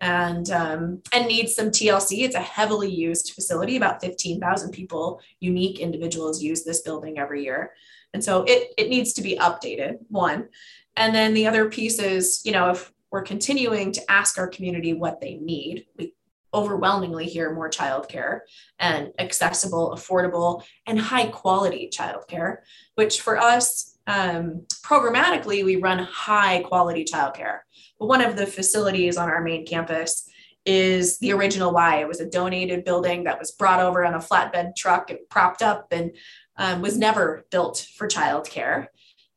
and 0.00 0.50
um, 0.50 1.02
and 1.12 1.26
needs 1.26 1.54
some 1.54 1.68
TLC. 1.70 2.24
It's 2.24 2.34
a 2.34 2.40
heavily 2.40 2.90
used 2.90 3.32
facility. 3.32 3.76
About 3.76 4.00
15,000 4.00 4.70
people, 4.70 5.20
unique 5.40 5.78
individuals, 5.78 6.42
use 6.42 6.64
this 6.64 6.80
building 6.80 7.18
every 7.18 7.44
year. 7.44 7.72
And 8.16 8.24
so 8.24 8.44
it, 8.44 8.72
it 8.78 8.88
needs 8.88 9.12
to 9.12 9.20
be 9.20 9.36
updated, 9.36 9.98
one. 10.08 10.48
And 10.96 11.14
then 11.14 11.34
the 11.34 11.46
other 11.46 11.68
piece 11.68 11.98
is, 11.98 12.40
you 12.46 12.52
know, 12.52 12.70
if 12.70 12.90
we're 13.10 13.20
continuing 13.20 13.92
to 13.92 14.10
ask 14.10 14.38
our 14.38 14.48
community 14.48 14.94
what 14.94 15.20
they 15.20 15.34
need, 15.34 15.84
we 15.98 16.14
overwhelmingly 16.54 17.26
hear 17.26 17.52
more 17.52 17.68
childcare 17.68 18.40
and 18.78 19.12
accessible, 19.18 19.94
affordable, 19.94 20.64
and 20.86 20.98
high 20.98 21.26
quality 21.26 21.90
childcare, 21.94 22.60
which 22.94 23.20
for 23.20 23.36
us, 23.36 23.98
um, 24.06 24.64
programmatically, 24.82 25.62
we 25.62 25.76
run 25.76 25.98
high 25.98 26.62
quality 26.62 27.04
childcare. 27.04 27.58
But 28.00 28.06
one 28.06 28.24
of 28.24 28.36
the 28.36 28.46
facilities 28.46 29.18
on 29.18 29.28
our 29.28 29.42
main 29.42 29.66
campus 29.66 30.26
is 30.64 31.18
the 31.18 31.34
original 31.34 31.70
Y. 31.70 32.00
It 32.00 32.08
was 32.08 32.20
a 32.20 32.30
donated 32.30 32.82
building 32.82 33.24
that 33.24 33.38
was 33.38 33.50
brought 33.50 33.80
over 33.80 34.06
on 34.06 34.14
a 34.14 34.20
flatbed 34.20 34.74
truck 34.74 35.10
and 35.10 35.18
propped 35.28 35.60
up 35.60 35.88
and 35.90 36.12
um, 36.58 36.82
was 36.82 36.96
never 36.96 37.44
built 37.50 37.86
for 37.96 38.08
childcare. 38.08 38.86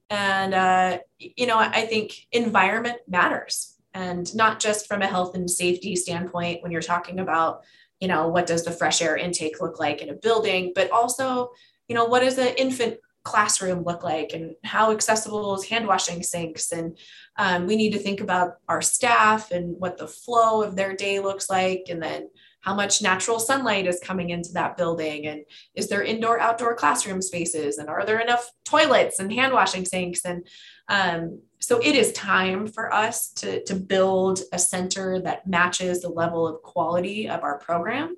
And, 0.10 0.54
uh, 0.54 1.00
you 1.18 1.46
know, 1.46 1.58
I 1.58 1.86
think 1.86 2.28
environment 2.32 2.98
matters. 3.08 3.76
and 3.94 4.34
not 4.36 4.60
just 4.60 4.88
from 4.88 5.02
a 5.02 5.08
health 5.08 5.36
and 5.36 5.50
safety 5.50 5.96
standpoint 5.96 6.62
when 6.62 6.72
you're 6.72 6.82
talking 6.82 7.20
about 7.20 7.64
you 8.00 8.08
know 8.08 8.28
what 8.28 8.48
does 8.48 8.64
the 8.64 8.72
fresh 8.72 9.02
air 9.02 9.18
intake 9.18 9.62
look 9.62 9.80
like 9.80 10.02
in 10.02 10.10
a 10.10 10.14
building 10.14 10.72
but 10.74 10.90
also 10.92 11.50
you 11.88 11.96
know 11.96 12.06
what 12.06 12.22
does 12.22 12.38
an 12.38 12.54
infant 12.58 12.98
classroom 13.24 13.84
look 13.84 14.04
like 14.04 14.32
and 14.34 14.56
how 14.64 14.92
accessible 14.92 15.54
is 15.56 15.66
hand 15.66 15.86
washing 15.86 16.24
sinks 16.24 16.72
and 16.72 16.98
um, 17.38 17.68
we 17.68 17.76
need 17.76 17.92
to 17.92 18.00
think 18.00 18.22
about 18.22 18.54
our 18.68 18.82
staff 18.82 19.52
and 19.52 19.76
what 19.78 19.98
the 19.98 20.08
flow 20.08 20.64
of 20.64 20.76
their 20.76 20.96
day 20.96 21.20
looks 21.20 21.50
like 21.50 21.88
and 21.90 22.02
then 22.02 22.30
how 22.62 22.76
much 22.76 23.02
natural 23.02 23.40
sunlight 23.40 23.88
is 23.88 24.02
coming 24.04 24.32
into 24.32 24.52
that 24.54 24.76
building 24.76 25.28
and 25.28 25.46
is 25.76 25.88
there 25.88 26.04
indoor 26.04 26.40
outdoor 26.40 26.76
classroom 26.76 27.22
spaces 27.22 27.78
and 27.78 27.90
are 27.90 28.06
there 28.06 28.20
enough 28.20 28.52
toilets 28.66 29.20
and 29.20 29.32
hand 29.32 29.54
washing 29.54 29.86
sinks? 29.86 30.26
And 30.26 30.46
um, 30.90 31.42
so 31.60 31.80
it 31.80 31.96
is 31.96 32.12
time 32.14 32.68
for 32.68 32.94
us 32.94 33.30
to, 33.34 33.64
to 33.66 33.76
build 33.76 34.42
a 34.52 34.60
center 34.60 35.22
that 35.22 35.48
matches 35.48 36.02
the 36.02 36.10
level 36.10 36.48
of 36.48 36.62
quality 36.62 37.30
of 37.30 37.44
our 37.44 37.60
program. 37.60 38.16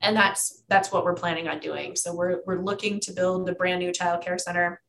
And 0.00 0.16
that's 0.16 0.62
that's 0.68 0.90
what 0.90 1.04
we're 1.04 1.14
planning 1.14 1.48
on 1.48 1.58
doing. 1.58 1.94
So 1.94 2.14
we're, 2.14 2.40
we're 2.46 2.62
looking 2.62 3.00
to 3.00 3.12
build 3.12 3.48
a 3.48 3.54
brand 3.54 3.80
new 3.80 3.92
child 3.92 4.22
care 4.22 4.38
center 4.38 4.80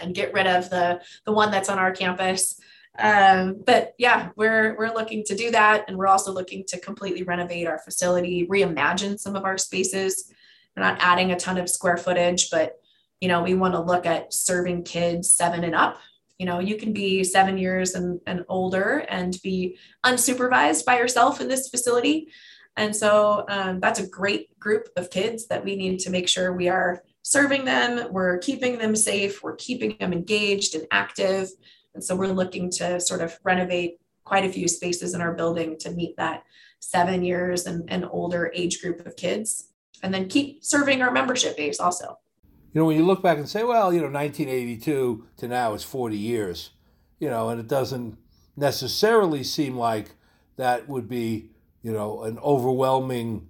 and 0.00 0.14
get 0.14 0.32
rid 0.32 0.46
of 0.46 0.70
the 0.70 1.00
the 1.26 1.32
one 1.32 1.50
that's 1.50 1.68
on 1.68 1.78
our 1.78 1.92
campus 1.92 2.58
um, 2.98 3.62
but 3.64 3.94
yeah, 3.98 4.30
we're 4.36 4.76
we're 4.76 4.92
looking 4.92 5.24
to 5.24 5.36
do 5.36 5.50
that, 5.52 5.84
and 5.86 5.96
we're 5.96 6.08
also 6.08 6.32
looking 6.32 6.64
to 6.68 6.80
completely 6.80 7.22
renovate 7.22 7.66
our 7.66 7.78
facility, 7.78 8.46
reimagine 8.46 9.18
some 9.18 9.36
of 9.36 9.44
our 9.44 9.56
spaces. 9.56 10.32
We're 10.76 10.82
not 10.82 10.98
adding 11.00 11.30
a 11.30 11.36
ton 11.36 11.58
of 11.58 11.70
square 11.70 11.96
footage, 11.96 12.50
but 12.50 12.80
you 13.20 13.28
know, 13.28 13.42
we 13.42 13.54
want 13.54 13.74
to 13.74 13.80
look 13.80 14.06
at 14.06 14.32
serving 14.32 14.84
kids 14.84 15.32
seven 15.32 15.64
and 15.64 15.74
up. 15.74 15.98
You 16.38 16.46
know, 16.46 16.60
you 16.60 16.76
can 16.76 16.92
be 16.92 17.24
seven 17.24 17.58
years 17.58 17.94
and, 17.94 18.20
and 18.26 18.44
older 18.48 19.04
and 19.08 19.36
be 19.42 19.76
unsupervised 20.06 20.84
by 20.84 20.98
yourself 20.98 21.40
in 21.40 21.48
this 21.48 21.68
facility. 21.68 22.28
And 22.76 22.94
so 22.94 23.44
um, 23.48 23.80
that's 23.80 23.98
a 23.98 24.06
great 24.06 24.56
group 24.60 24.88
of 24.96 25.10
kids 25.10 25.48
that 25.48 25.64
we 25.64 25.74
need 25.74 25.98
to 26.00 26.10
make 26.10 26.28
sure 26.28 26.52
we 26.52 26.68
are 26.68 27.02
serving 27.22 27.64
them, 27.64 28.12
we're 28.12 28.38
keeping 28.38 28.78
them 28.78 28.94
safe, 28.94 29.42
we're 29.42 29.56
keeping 29.56 29.96
them 29.98 30.12
engaged 30.12 30.76
and 30.76 30.86
active, 30.92 31.50
and 31.98 32.04
so 32.04 32.14
we're 32.14 32.28
looking 32.28 32.70
to 32.70 33.00
sort 33.00 33.20
of 33.20 33.36
renovate 33.42 33.98
quite 34.22 34.44
a 34.44 34.48
few 34.48 34.68
spaces 34.68 35.14
in 35.14 35.20
our 35.20 35.32
building 35.32 35.76
to 35.76 35.90
meet 35.90 36.16
that 36.16 36.44
seven 36.78 37.24
years 37.24 37.66
and, 37.66 37.90
and 37.90 38.06
older 38.12 38.52
age 38.54 38.80
group 38.80 39.04
of 39.04 39.16
kids, 39.16 39.70
and 40.04 40.14
then 40.14 40.28
keep 40.28 40.64
serving 40.64 41.02
our 41.02 41.10
membership 41.10 41.56
base 41.56 41.80
also. 41.80 42.16
You 42.72 42.80
know, 42.80 42.84
when 42.84 42.96
you 42.96 43.04
look 43.04 43.20
back 43.20 43.36
and 43.36 43.48
say, 43.48 43.64
well, 43.64 43.92
you 43.92 43.98
know, 43.98 44.08
1982 44.08 45.26
to 45.38 45.48
now 45.48 45.74
is 45.74 45.82
40 45.82 46.16
years, 46.16 46.70
you 47.18 47.28
know, 47.28 47.48
and 47.48 47.58
it 47.58 47.66
doesn't 47.66 48.16
necessarily 48.56 49.42
seem 49.42 49.76
like 49.76 50.12
that 50.54 50.88
would 50.88 51.08
be, 51.08 51.50
you 51.82 51.92
know, 51.92 52.22
an 52.22 52.38
overwhelming 52.38 53.48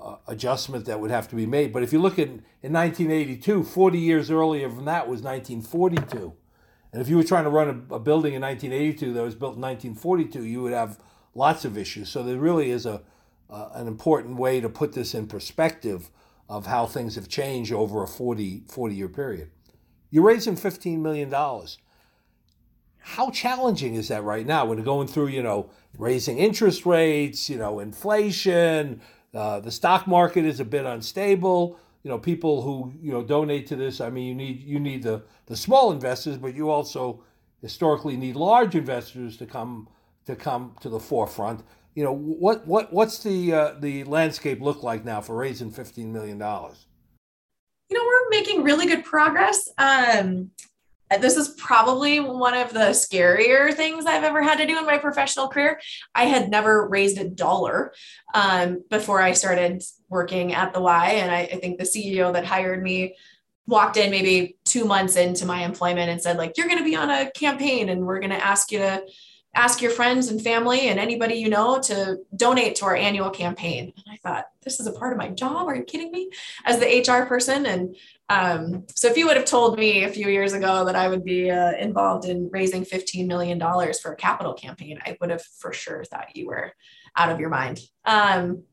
uh, 0.00 0.18
adjustment 0.28 0.84
that 0.84 1.00
would 1.00 1.10
have 1.10 1.26
to 1.30 1.34
be 1.34 1.46
made. 1.46 1.72
But 1.72 1.82
if 1.82 1.92
you 1.92 1.98
look 1.98 2.20
at 2.20 2.28
in 2.28 2.72
1982, 2.72 3.64
40 3.64 3.98
years 3.98 4.30
earlier 4.30 4.68
than 4.68 4.84
that 4.84 5.08
was 5.08 5.20
1942. 5.20 6.32
And 6.92 7.02
if 7.02 7.08
you 7.08 7.16
were 7.16 7.24
trying 7.24 7.44
to 7.44 7.50
run 7.50 7.86
a, 7.90 7.94
a, 7.94 7.98
building 7.98 8.34
in 8.34 8.42
1982 8.42 9.12
that 9.12 9.22
was 9.22 9.34
built 9.34 9.56
in 9.56 9.60
1942, 9.60 10.44
you 10.44 10.62
would 10.62 10.72
have 10.72 10.98
lots 11.34 11.64
of 11.64 11.76
issues. 11.76 12.08
So 12.08 12.22
there 12.22 12.38
really 12.38 12.70
is 12.70 12.86
a 12.86 13.02
uh, 13.50 13.70
an 13.74 13.86
important 13.86 14.36
way 14.36 14.60
to 14.60 14.68
put 14.68 14.92
this 14.92 15.14
in 15.14 15.26
perspective 15.26 16.10
of 16.48 16.66
how 16.66 16.86
things 16.86 17.14
have 17.14 17.28
changed 17.28 17.72
over 17.72 18.02
a 18.02 18.06
40, 18.06 18.64
40 18.68 18.94
year 18.94 19.08
period. 19.08 19.50
You're 20.10 20.24
raising 20.24 20.56
$15 20.56 21.00
million. 21.00 21.30
How 22.98 23.30
challenging 23.30 23.94
is 23.94 24.08
that 24.08 24.22
right 24.22 24.46
now 24.46 24.66
when 24.66 24.82
going 24.82 25.08
through, 25.08 25.28
you 25.28 25.42
know, 25.42 25.70
raising 25.96 26.38
interest 26.38 26.86
rates, 26.86 27.48
you 27.48 27.56
know, 27.56 27.80
inflation, 27.80 29.00
uh, 29.34 29.60
the 29.60 29.70
stock 29.70 30.06
market 30.06 30.44
is 30.44 30.60
a 30.60 30.64
bit 30.64 30.84
unstable 30.84 31.78
you 32.02 32.10
know 32.10 32.18
people 32.18 32.62
who 32.62 32.92
you 33.00 33.12
know 33.12 33.22
donate 33.22 33.66
to 33.66 33.76
this 33.76 34.00
i 34.00 34.08
mean 34.08 34.26
you 34.26 34.34
need 34.34 34.62
you 34.62 34.78
need 34.78 35.02
the 35.02 35.22
the 35.46 35.56
small 35.56 35.90
investors 35.90 36.36
but 36.36 36.54
you 36.54 36.70
also 36.70 37.22
historically 37.60 38.16
need 38.16 38.36
large 38.36 38.74
investors 38.74 39.36
to 39.36 39.46
come 39.46 39.88
to 40.26 40.36
come 40.36 40.76
to 40.80 40.88
the 40.88 41.00
forefront. 41.00 41.62
You 41.94 42.04
know 42.04 42.14
what 42.14 42.66
what 42.66 42.92
what's 42.92 43.22
the 43.22 43.52
uh, 43.52 43.74
the 43.80 44.04
landscape 44.04 44.60
look 44.60 44.82
like 44.82 45.04
now 45.04 45.20
for 45.20 45.34
raising 45.34 45.70
15 45.70 46.12
million 46.12 46.38
dollars? 46.38 46.86
You 47.88 47.96
know 47.96 48.04
we're 48.04 48.30
making 48.30 48.62
really 48.62 48.86
good 48.86 49.04
progress. 49.04 49.68
Um 49.78 50.50
this 51.16 51.36
is 51.36 51.48
probably 51.48 52.20
one 52.20 52.54
of 52.54 52.72
the 52.72 52.90
scarier 52.90 53.72
things 53.72 54.04
I've 54.06 54.24
ever 54.24 54.42
had 54.42 54.58
to 54.58 54.66
do 54.66 54.78
in 54.78 54.86
my 54.86 54.98
professional 54.98 55.48
career. 55.48 55.80
I 56.14 56.24
had 56.24 56.50
never 56.50 56.86
raised 56.86 57.18
a 57.18 57.28
dollar 57.28 57.94
um, 58.34 58.84
before 58.90 59.20
I 59.20 59.32
started 59.32 59.82
working 60.08 60.52
at 60.52 60.74
the 60.74 60.80
Y. 60.80 61.12
And 61.12 61.30
I, 61.30 61.40
I 61.40 61.56
think 61.56 61.78
the 61.78 61.84
CEO 61.84 62.32
that 62.32 62.44
hired 62.44 62.82
me 62.82 63.16
walked 63.66 63.98
in 63.98 64.10
maybe 64.10 64.56
two 64.64 64.84
months 64.84 65.16
into 65.16 65.44
my 65.44 65.64
employment 65.64 66.10
and 66.10 66.20
said, 66.20 66.38
like, 66.38 66.56
you're 66.56 66.68
going 66.68 66.78
to 66.78 66.84
be 66.84 66.96
on 66.96 67.10
a 67.10 67.30
campaign 67.30 67.90
and 67.90 68.06
we're 68.06 68.20
going 68.20 68.30
to 68.30 68.44
ask 68.44 68.72
you 68.72 68.78
to 68.78 69.02
ask 69.54 69.80
your 69.80 69.90
friends 69.90 70.28
and 70.28 70.40
family 70.40 70.88
and 70.88 71.00
anybody 71.00 71.34
you 71.34 71.48
know 71.48 71.80
to 71.80 72.18
donate 72.36 72.76
to 72.76 72.84
our 72.84 72.94
annual 72.94 73.30
campaign. 73.30 73.92
And 73.96 74.04
I 74.10 74.16
thought, 74.16 74.46
this 74.62 74.78
is 74.78 74.86
a 74.86 74.92
part 74.92 75.12
of 75.12 75.18
my 75.18 75.28
job. 75.28 75.66
Are 75.66 75.74
you 75.74 75.82
kidding 75.82 76.12
me? 76.12 76.30
As 76.64 76.78
the 76.78 77.00
HR 77.00 77.26
person. 77.26 77.66
And 77.66 77.96
um, 78.28 78.84
so 78.94 79.08
if 79.08 79.16
you 79.16 79.26
would 79.26 79.36
have 79.36 79.46
told 79.46 79.78
me 79.78 80.04
a 80.04 80.10
few 80.10 80.28
years 80.28 80.52
ago 80.52 80.84
that 80.84 80.94
I 80.94 81.08
would 81.08 81.24
be 81.24 81.50
uh, 81.50 81.72
involved 81.72 82.26
in 82.26 82.50
raising 82.52 82.84
$15 82.84 83.26
million 83.26 83.58
for 83.58 84.12
a 84.12 84.16
capital 84.16 84.52
campaign, 84.54 84.98
I 85.04 85.16
would 85.20 85.30
have 85.30 85.42
for 85.42 85.72
sure 85.72 86.04
thought 86.04 86.36
you 86.36 86.46
were 86.46 86.72
out 87.16 87.30
of 87.30 87.40
your 87.40 87.50
mind. 87.50 87.80
Um, 88.04 88.64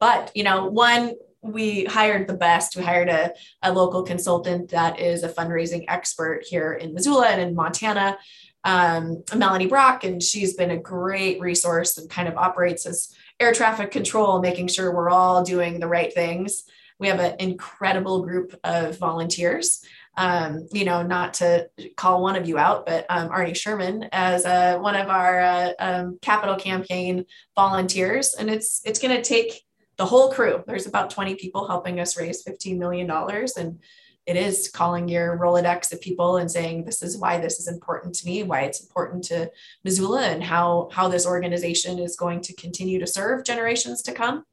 but, 0.00 0.32
you 0.34 0.44
know, 0.44 0.66
one, 0.66 1.12
we 1.42 1.84
hired 1.84 2.26
the 2.26 2.34
best. 2.34 2.76
We 2.76 2.82
hired 2.82 3.08
a, 3.08 3.32
a 3.62 3.72
local 3.72 4.02
consultant 4.02 4.70
that 4.70 4.98
is 4.98 5.22
a 5.22 5.28
fundraising 5.28 5.84
expert 5.88 6.42
here 6.44 6.72
in 6.72 6.94
Missoula 6.94 7.28
and 7.28 7.40
in 7.40 7.54
Montana 7.54 8.18
um, 8.66 9.22
Melanie 9.34 9.68
Brock, 9.68 10.02
and 10.02 10.20
she's 10.20 10.54
been 10.54 10.72
a 10.72 10.76
great 10.76 11.40
resource 11.40 11.96
and 11.96 12.10
kind 12.10 12.26
of 12.26 12.36
operates 12.36 12.84
as 12.84 13.14
air 13.38 13.52
traffic 13.52 13.92
control, 13.92 14.40
making 14.40 14.66
sure 14.66 14.92
we're 14.92 15.08
all 15.08 15.44
doing 15.44 15.78
the 15.78 15.86
right 15.86 16.12
things. 16.12 16.64
We 16.98 17.06
have 17.06 17.20
an 17.20 17.36
incredible 17.38 18.22
group 18.22 18.58
of 18.64 18.98
volunteers. 18.98 19.84
Um, 20.16 20.66
you 20.72 20.84
know, 20.84 21.02
not 21.02 21.34
to 21.34 21.68
call 21.96 22.22
one 22.22 22.36
of 22.36 22.48
you 22.48 22.58
out, 22.58 22.86
but 22.86 23.06
um, 23.08 23.28
Arnie 23.28 23.54
Sherman 23.54 24.08
as 24.12 24.44
uh, 24.46 24.78
one 24.78 24.96
of 24.96 25.08
our 25.08 25.40
uh, 25.40 25.70
um, 25.78 26.18
capital 26.20 26.56
campaign 26.56 27.26
volunteers, 27.54 28.34
and 28.34 28.50
it's 28.50 28.80
it's 28.84 28.98
going 28.98 29.14
to 29.14 29.22
take 29.22 29.62
the 29.98 30.06
whole 30.06 30.32
crew. 30.32 30.64
There's 30.66 30.86
about 30.86 31.10
20 31.10 31.36
people 31.36 31.68
helping 31.68 32.00
us 32.00 32.16
raise 32.16 32.42
15 32.42 32.78
million 32.78 33.06
dollars, 33.06 33.58
and 33.58 33.78
it 34.26 34.36
is 34.36 34.68
calling 34.68 35.08
your 35.08 35.38
Rolodex 35.38 35.92
of 35.92 36.00
people 36.00 36.38
and 36.38 36.50
saying, 36.50 36.84
this 36.84 37.00
is 37.00 37.16
why 37.16 37.38
this 37.38 37.60
is 37.60 37.68
important 37.68 38.14
to 38.16 38.26
me, 38.26 38.42
why 38.42 38.62
it's 38.62 38.80
important 38.80 39.22
to 39.24 39.50
Missoula 39.84 40.22
and 40.22 40.42
how, 40.42 40.88
how 40.92 41.06
this 41.06 41.26
organization 41.26 42.00
is 42.00 42.16
going 42.16 42.40
to 42.42 42.54
continue 42.54 42.98
to 42.98 43.06
serve 43.06 43.44
generations 43.44 44.02
to 44.02 44.12
come. 44.12 44.44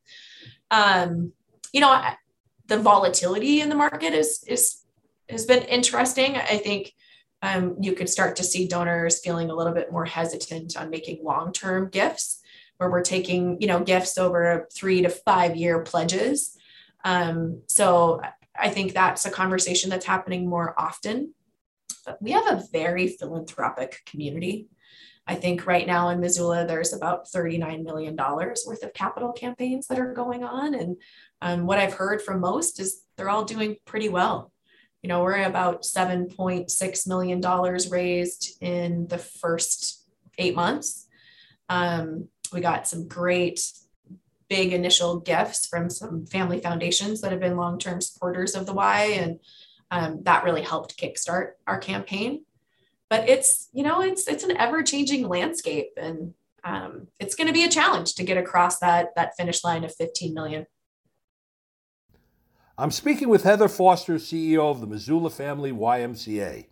Um, 0.69 1.33
you 1.71 1.81
know, 1.81 2.01
the 2.67 2.77
volatility 2.77 3.61
in 3.61 3.69
the 3.69 3.75
market 3.75 4.13
is, 4.13 4.43
is, 4.47 4.83
has 5.27 5.45
been 5.45 5.63
interesting. 5.63 6.35
I 6.35 6.57
think 6.57 6.93
um, 7.41 7.75
you 7.81 7.93
could 7.93 8.09
start 8.09 8.35
to 8.37 8.43
see 8.43 8.67
donors 8.67 9.19
feeling 9.19 9.49
a 9.49 9.55
little 9.55 9.73
bit 9.73 9.91
more 9.91 10.05
hesitant 10.05 10.77
on 10.77 10.91
making 10.91 11.23
long-term 11.23 11.89
gifts 11.89 12.41
where 12.77 12.91
we're 12.91 13.01
taking, 13.01 13.59
you 13.59 13.67
know, 13.67 13.79
gifts 13.83 14.17
over 14.17 14.67
three 14.73 15.01
to 15.01 15.09
five 15.09 15.55
year 15.55 15.81
pledges. 15.81 16.57
Um, 17.03 17.61
so 17.67 18.21
I 18.59 18.69
think 18.69 18.93
that's 18.93 19.25
a 19.25 19.31
conversation 19.31 19.89
that's 19.89 20.05
happening 20.05 20.47
more 20.47 20.73
often. 20.79 21.33
But 22.05 22.21
we 22.21 22.31
have 22.31 22.47
a 22.47 22.63
very 22.71 23.07
philanthropic 23.07 24.01
community. 24.05 24.67
I 25.25 25.35
think 25.35 25.65
right 25.65 25.87
now 25.87 26.09
in 26.09 26.19
Missoula, 26.19 26.65
there's 26.65 26.91
about 26.91 27.27
$39 27.27 27.83
million 27.83 28.15
worth 28.15 28.83
of 28.83 28.93
capital 28.93 29.31
campaigns 29.31 29.87
that 29.87 29.99
are 29.99 30.13
going 30.13 30.43
on. 30.43 30.73
And 30.73 30.97
um, 31.41 31.65
what 31.65 31.79
I've 31.79 31.93
heard 31.93 32.21
from 32.21 32.41
most 32.41 32.79
is 32.79 33.03
they're 33.15 33.29
all 33.29 33.45
doing 33.45 33.77
pretty 33.85 34.09
well. 34.09 34.51
You 35.01 35.09
know, 35.09 35.21
we're 35.21 35.43
about 35.43 35.83
$7.6 35.83 37.07
million 37.07 37.41
raised 37.89 38.57
in 38.61 39.07
the 39.07 39.17
first 39.17 40.05
eight 40.37 40.55
months. 40.55 41.07
Um, 41.69 42.27
we 42.51 42.61
got 42.61 42.87
some 42.87 43.07
great 43.07 43.61
big 44.49 44.73
initial 44.73 45.19
gifts 45.19 45.67
from 45.67 45.89
some 45.89 46.25
family 46.25 46.59
foundations 46.59 47.21
that 47.21 47.31
have 47.31 47.39
been 47.39 47.57
long-term 47.57 48.01
supporters 48.01 48.55
of 48.55 48.65
the 48.65 48.73
Y, 48.73 49.17
and 49.19 49.39
um, 49.91 50.23
that 50.23 50.43
really 50.43 50.61
helped 50.61 50.97
kickstart 50.97 51.51
our 51.67 51.77
campaign. 51.77 52.45
But 53.09 53.29
it's 53.29 53.69
you 53.73 53.83
know 53.83 54.01
it's 54.01 54.27
it's 54.27 54.43
an 54.43 54.57
ever-changing 54.57 55.27
landscape, 55.27 55.91
and 55.97 56.33
um, 56.63 57.07
it's 57.19 57.35
going 57.35 57.47
to 57.47 57.53
be 57.53 57.63
a 57.63 57.69
challenge 57.69 58.15
to 58.15 58.23
get 58.23 58.37
across 58.37 58.79
that 58.79 59.15
that 59.15 59.35
finish 59.37 59.63
line 59.63 59.83
of 59.83 59.93
15 59.95 60.33
million. 60.33 60.65
I'm 62.77 62.91
speaking 62.91 63.29
with 63.29 63.43
Heather 63.43 63.67
Foster, 63.67 64.15
CEO 64.15 64.71
of 64.71 64.81
the 64.81 64.87
Missoula 64.87 65.29
Family 65.29 65.71
YMCA. 65.71 66.65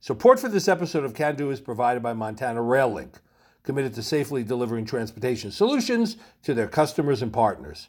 Support 0.00 0.40
for 0.40 0.48
this 0.48 0.66
episode 0.66 1.04
of 1.04 1.14
Can 1.14 1.36
Do 1.36 1.50
is 1.50 1.60
provided 1.60 2.02
by 2.02 2.12
Montana 2.12 2.62
Rail 2.62 2.92
Link 2.92 3.20
committed 3.66 3.92
to 3.94 4.02
safely 4.02 4.42
delivering 4.42 4.86
transportation 4.86 5.50
solutions 5.50 6.16
to 6.42 6.54
their 6.54 6.68
customers 6.68 7.20
and 7.20 7.32
partners. 7.32 7.88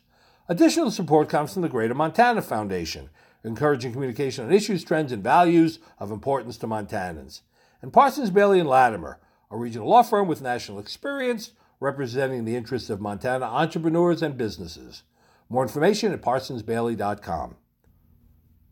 Additional 0.49 0.91
support 0.91 1.29
comes 1.29 1.53
from 1.53 1.61
the 1.61 1.69
Greater 1.69 1.93
Montana 1.93 2.41
Foundation, 2.41 3.09
encouraging 3.43 3.93
communication 3.93 4.45
on 4.45 4.51
issues, 4.51 4.83
trends, 4.83 5.11
and 5.11 5.23
values 5.23 5.79
of 5.99 6.11
importance 6.11 6.57
to 6.57 6.67
Montanans. 6.67 7.41
And 7.81 7.93
Parsons 7.93 8.31
Behle 8.31 8.53
and 8.53 8.67
Latimer, 8.67 9.19
a 9.51 9.57
regional 9.57 9.87
law 9.87 10.01
firm 10.01 10.27
with 10.27 10.41
national 10.41 10.79
experience 10.79 11.51
representing 11.79 12.43
the 12.43 12.55
interests 12.55 12.89
of 12.89 12.99
Montana 12.99 13.45
entrepreneurs 13.45 14.21
and 14.21 14.35
businesses. 14.35 15.03
More 15.47 15.63
information 15.63 16.11
at 16.11 16.21
parsonsbehle.com. 16.21 17.55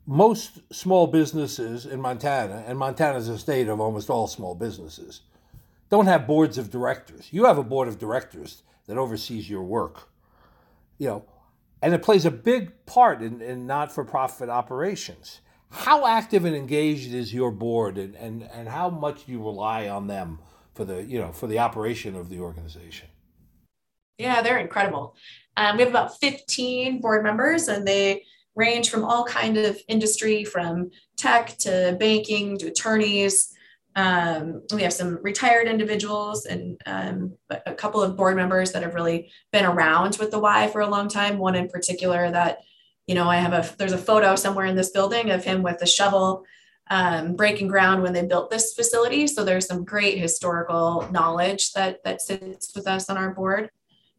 Most 0.08 0.62
small 0.74 1.08
businesses 1.08 1.86
in 1.86 2.02
Montana, 2.02 2.64
and 2.68 2.78
Montana 2.78 3.18
is 3.18 3.28
a 3.28 3.38
state 3.38 3.68
of 3.68 3.80
almost 3.80 4.10
all 4.10 4.28
small 4.28 4.56
businesses, 4.56 5.22
don't 5.90 6.08
have 6.08 6.28
boards 6.28 6.58
of 6.58 6.70
directors. 6.70 7.28
You 7.32 7.46
have 7.46 7.58
a 7.58 7.64
board 7.64 7.88
of 7.88 8.00
directors 8.00 8.64
that 8.88 8.98
oversees 8.98 9.50
your 9.50 9.64
work. 9.64 10.10
You 10.98 11.08
know, 11.08 11.26
and 11.82 11.94
it 11.94 12.02
plays 12.02 12.26
a 12.26 12.32
big 12.32 12.86
part 12.86 13.22
in, 13.22 13.42
in 13.42 13.68
not-for-profit 13.68 14.50
operations. 14.50 15.42
How 15.72 16.06
active 16.08 16.46
and 16.46 16.56
engaged 16.56 17.14
is 17.14 17.34
your 17.34 17.52
board 17.52 17.98
and, 17.98 18.16
and, 18.16 18.44
and 18.54 18.70
how 18.70 18.90
much 18.90 19.26
do 19.26 19.34
you 19.34 19.44
rely 19.44 19.90
on 19.90 20.08
them 20.08 20.40
for 20.74 20.86
the, 20.86 21.04
you 21.04 21.20
know, 21.20 21.32
for 21.32 21.48
the 21.48 21.60
operation 21.60 22.16
of 22.16 22.30
the 22.30 22.40
organization? 22.40 23.10
Yeah, 24.18 24.42
they're 24.42 24.60
incredible. 24.60 25.16
Um, 25.58 25.76
we 25.76 25.84
have 25.84 25.92
about 25.92 26.18
15 26.20 27.02
board 27.02 27.24
members 27.24 27.68
and 27.68 27.86
they 27.86 28.24
range 28.56 28.90
from 28.90 29.04
all 29.04 29.26
kind 29.26 29.58
of 29.58 29.78
industry 29.88 30.44
from 30.46 30.92
tech 31.18 31.58
to 31.60 31.98
banking 32.00 32.58
to 32.60 32.68
attorneys 32.68 33.55
um, 33.96 34.64
we 34.74 34.84
have 34.84 34.92
some 34.92 35.20
retired 35.22 35.68
individuals 35.68 36.46
and 36.46 36.80
um, 36.86 37.34
a 37.50 37.74
couple 37.74 38.02
of 38.02 38.18
board 38.18 38.36
members 38.36 38.74
that 38.74 38.84
have 38.84 38.94
really 38.94 39.32
been 39.54 39.66
around 39.66 40.18
with 40.18 40.32
the 40.32 40.40
Y 40.40 40.68
for 40.68 40.82
a 40.82 40.90
long 40.90 41.08
time. 41.08 41.38
One 41.38 41.56
in 41.56 41.70
particular 41.70 42.30
that, 42.30 42.60
you 43.08 43.16
know, 43.16 43.30
I 43.30 43.38
have 43.38 43.54
a 43.54 43.76
there's 43.78 43.94
a 43.94 43.98
photo 43.98 44.36
somewhere 44.36 44.66
in 44.66 44.76
this 44.76 44.90
building 44.90 45.32
of 45.32 45.46
him 45.46 45.64
with 45.64 45.82
a 45.82 45.88
shovel 45.88 46.44
um, 46.90 47.36
breaking 47.36 47.70
ground 47.70 48.04
when 48.04 48.12
they 48.12 48.26
built 48.26 48.52
this 48.52 48.74
facility. 48.74 49.28
So 49.28 49.46
there's 49.46 49.66
some 49.66 49.86
great 49.86 50.18
historical 50.18 51.08
knowledge 51.12 51.72
that 51.74 52.04
that 52.04 52.22
sits 52.22 52.76
with 52.76 52.88
us 52.88 53.10
on 53.10 53.18
our 53.18 53.34
board. 53.34 53.70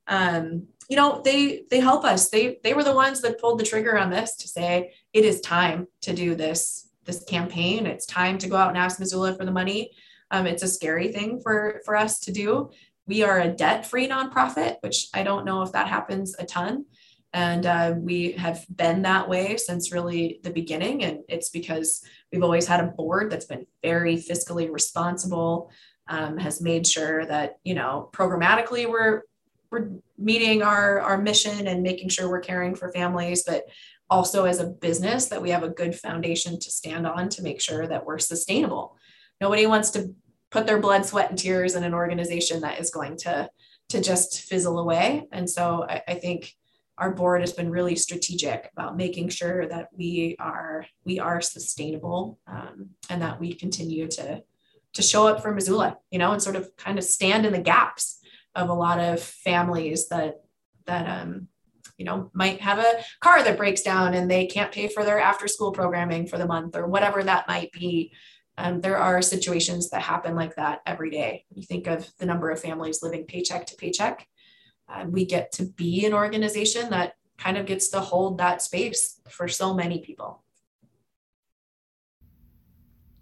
Um, 0.08 0.68
you 0.88 0.96
know, 0.96 1.20
they 1.22 1.64
they 1.70 1.80
help 1.80 2.04
us. 2.04 2.30
They 2.30 2.58
they 2.64 2.72
were 2.72 2.84
the 2.84 2.94
ones 2.94 3.20
that 3.20 3.40
pulled 3.40 3.60
the 3.60 3.64
trigger 3.64 3.98
on 3.98 4.08
this 4.08 4.36
to 4.36 4.48
say 4.48 4.94
it 5.12 5.24
is 5.26 5.42
time 5.42 5.88
to 6.02 6.14
do 6.14 6.34
this 6.34 6.85
this 7.06 7.24
campaign. 7.24 7.86
It's 7.86 8.06
time 8.06 8.36
to 8.38 8.48
go 8.48 8.56
out 8.56 8.68
and 8.68 8.78
ask 8.78 9.00
Missoula 9.00 9.34
for 9.34 9.44
the 9.44 9.52
money. 9.52 9.92
Um, 10.30 10.46
it's 10.46 10.62
a 10.62 10.68
scary 10.68 11.12
thing 11.12 11.40
for 11.40 11.80
for 11.84 11.96
us 11.96 12.20
to 12.20 12.32
do. 12.32 12.70
We 13.06 13.22
are 13.22 13.40
a 13.40 13.52
debt-free 13.52 14.08
nonprofit, 14.08 14.76
which 14.80 15.08
I 15.14 15.22
don't 15.22 15.44
know 15.44 15.62
if 15.62 15.72
that 15.72 15.88
happens 15.88 16.34
a 16.38 16.44
ton. 16.44 16.86
And 17.32 17.66
uh, 17.66 17.94
we 17.96 18.32
have 18.32 18.64
been 18.74 19.02
that 19.02 19.28
way 19.28 19.56
since 19.58 19.92
really 19.92 20.40
the 20.42 20.50
beginning. 20.50 21.04
And 21.04 21.20
it's 21.28 21.50
because 21.50 22.02
we've 22.32 22.42
always 22.42 22.66
had 22.66 22.80
a 22.80 22.88
board 22.88 23.30
that's 23.30 23.44
been 23.44 23.66
very 23.82 24.16
fiscally 24.16 24.72
responsible, 24.72 25.70
um, 26.08 26.38
has 26.38 26.60
made 26.60 26.86
sure 26.86 27.26
that, 27.26 27.58
you 27.62 27.74
know, 27.74 28.08
programmatically 28.12 28.88
we're, 28.88 29.22
we're 29.70 29.90
meeting 30.16 30.62
our, 30.62 31.00
our 31.00 31.18
mission 31.18 31.66
and 31.66 31.82
making 31.82 32.08
sure 32.08 32.28
we're 32.28 32.40
caring 32.40 32.74
for 32.74 32.90
families, 32.90 33.44
but 33.44 33.64
also 34.08 34.44
as 34.44 34.60
a 34.60 34.66
business 34.66 35.26
that 35.26 35.42
we 35.42 35.50
have 35.50 35.62
a 35.62 35.68
good 35.68 35.94
foundation 35.94 36.58
to 36.58 36.70
stand 36.70 37.06
on 37.06 37.28
to 37.30 37.42
make 37.42 37.60
sure 37.60 37.86
that 37.86 38.04
we're 38.06 38.18
sustainable. 38.18 38.96
Nobody 39.40 39.66
wants 39.66 39.90
to 39.90 40.14
put 40.50 40.66
their 40.66 40.80
blood, 40.80 41.04
sweat, 41.04 41.30
and 41.30 41.38
tears 41.38 41.74
in 41.74 41.84
an 41.84 41.94
organization 41.94 42.60
that 42.60 42.80
is 42.80 42.90
going 42.90 43.16
to, 43.18 43.50
to 43.88 44.00
just 44.00 44.42
fizzle 44.42 44.78
away. 44.78 45.26
And 45.32 45.48
so 45.50 45.84
I, 45.88 46.02
I 46.08 46.14
think 46.14 46.54
our 46.98 47.10
board 47.10 47.40
has 47.42 47.52
been 47.52 47.70
really 47.70 47.96
strategic 47.96 48.70
about 48.72 48.96
making 48.96 49.28
sure 49.28 49.66
that 49.66 49.88
we 49.92 50.36
are 50.38 50.86
we 51.04 51.18
are 51.18 51.40
sustainable 51.40 52.38
um, 52.46 52.90
and 53.10 53.20
that 53.20 53.38
we 53.38 53.52
continue 53.52 54.08
to 54.08 54.42
to 54.94 55.02
show 55.02 55.26
up 55.26 55.42
for 55.42 55.52
Missoula, 55.52 55.98
you 56.10 56.18
know, 56.18 56.32
and 56.32 56.42
sort 56.42 56.56
of 56.56 56.74
kind 56.76 56.96
of 56.96 57.04
stand 57.04 57.44
in 57.44 57.52
the 57.52 57.58
gaps 57.58 58.18
of 58.54 58.70
a 58.70 58.74
lot 58.74 58.98
of 58.98 59.22
families 59.22 60.08
that 60.08 60.40
that 60.86 61.06
um, 61.06 61.48
you 61.96 62.04
know 62.04 62.30
might 62.34 62.60
have 62.60 62.78
a 62.78 63.02
car 63.20 63.42
that 63.42 63.56
breaks 63.56 63.82
down 63.82 64.14
and 64.14 64.30
they 64.30 64.46
can't 64.46 64.72
pay 64.72 64.88
for 64.88 65.04
their 65.04 65.18
after 65.18 65.48
school 65.48 65.72
programming 65.72 66.26
for 66.26 66.38
the 66.38 66.46
month 66.46 66.76
or 66.76 66.86
whatever 66.86 67.22
that 67.22 67.48
might 67.48 67.72
be. 67.72 68.12
Um, 68.58 68.80
there 68.80 68.96
are 68.96 69.20
situations 69.20 69.90
that 69.90 70.00
happen 70.00 70.34
like 70.34 70.56
that 70.56 70.80
every 70.86 71.10
day. 71.10 71.44
You 71.54 71.62
think 71.62 71.86
of 71.86 72.10
the 72.18 72.26
number 72.26 72.50
of 72.50 72.60
families 72.60 73.02
living 73.02 73.26
paycheck 73.26 73.66
to 73.66 73.76
paycheck. 73.76 74.26
Uh, 74.88 75.04
we 75.08 75.26
get 75.26 75.52
to 75.52 75.66
be 75.66 76.06
an 76.06 76.14
organization 76.14 76.90
that 76.90 77.14
kind 77.36 77.58
of 77.58 77.66
gets 77.66 77.88
to 77.88 78.00
hold 78.00 78.38
that 78.38 78.62
space 78.62 79.20
for 79.28 79.48
so 79.48 79.74
many 79.74 80.00
people. 80.00 80.42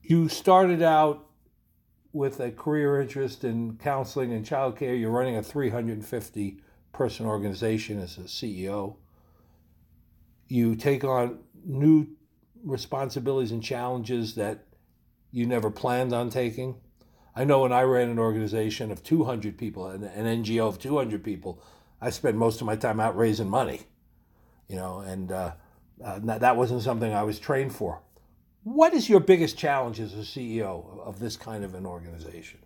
You 0.03 0.29
started 0.29 0.83
out 0.83 1.27
with 2.13 2.39
a 2.41 2.51
career 2.51 3.01
interest 3.01 3.43
in 3.43 3.77
counseling 3.79 4.33
and 4.33 4.45
childcare. 4.47 4.99
You're 4.99 5.11
running 5.11 5.37
a 5.37 5.43
350 5.43 6.61
person 6.95 7.27
organization 7.27 8.01
as 8.01 8.17
a 8.19 8.23
CEO. 8.23 8.97
You 10.49 10.77
take 10.77 11.05
on 11.05 11.41
new 11.65 12.07
responsibilities 12.65 13.53
and 13.53 13.63
challenges 13.63 14.35
that 14.37 14.67
you 15.31 15.47
never 15.47 15.71
planned 15.71 16.13
on 16.13 16.31
taking. 16.31 16.77
I 17.37 17.45
know 17.45 17.61
when 17.63 17.73
I 17.73 17.83
ran 17.83 18.09
an 18.09 18.19
organization 18.19 18.91
of 18.91 19.03
200 19.03 19.59
people, 19.59 19.89
an, 19.89 20.05
an 20.05 20.45
NGO 20.45 20.69
of 20.69 20.79
200 20.79 21.23
people, 21.23 21.61
I 22.01 22.11
spent 22.11 22.37
most 22.37 22.61
of 22.61 22.67
my 22.67 22.77
time 22.77 23.01
out 23.01 23.17
raising 23.17 23.49
money, 23.49 23.83
you 24.69 24.77
know, 24.77 25.01
and 25.01 25.33
uh, 25.33 25.53
uh, 26.05 26.21
that 26.23 26.57
wasn't 26.57 26.83
something 26.83 27.13
I 27.13 27.23
was 27.25 27.39
trained 27.39 27.75
for. 27.75 28.01
What 28.63 28.95
is 28.95 29.09
your 29.09 29.21
biggest 29.21 29.59
challenge 29.59 30.01
as 30.01 30.15
a 30.15 30.19
CEO 30.19 31.01
of 31.01 31.19
this 31.19 31.37
kind 31.37 31.65
of 31.65 31.75
an 31.75 31.85
organization? 31.85 32.61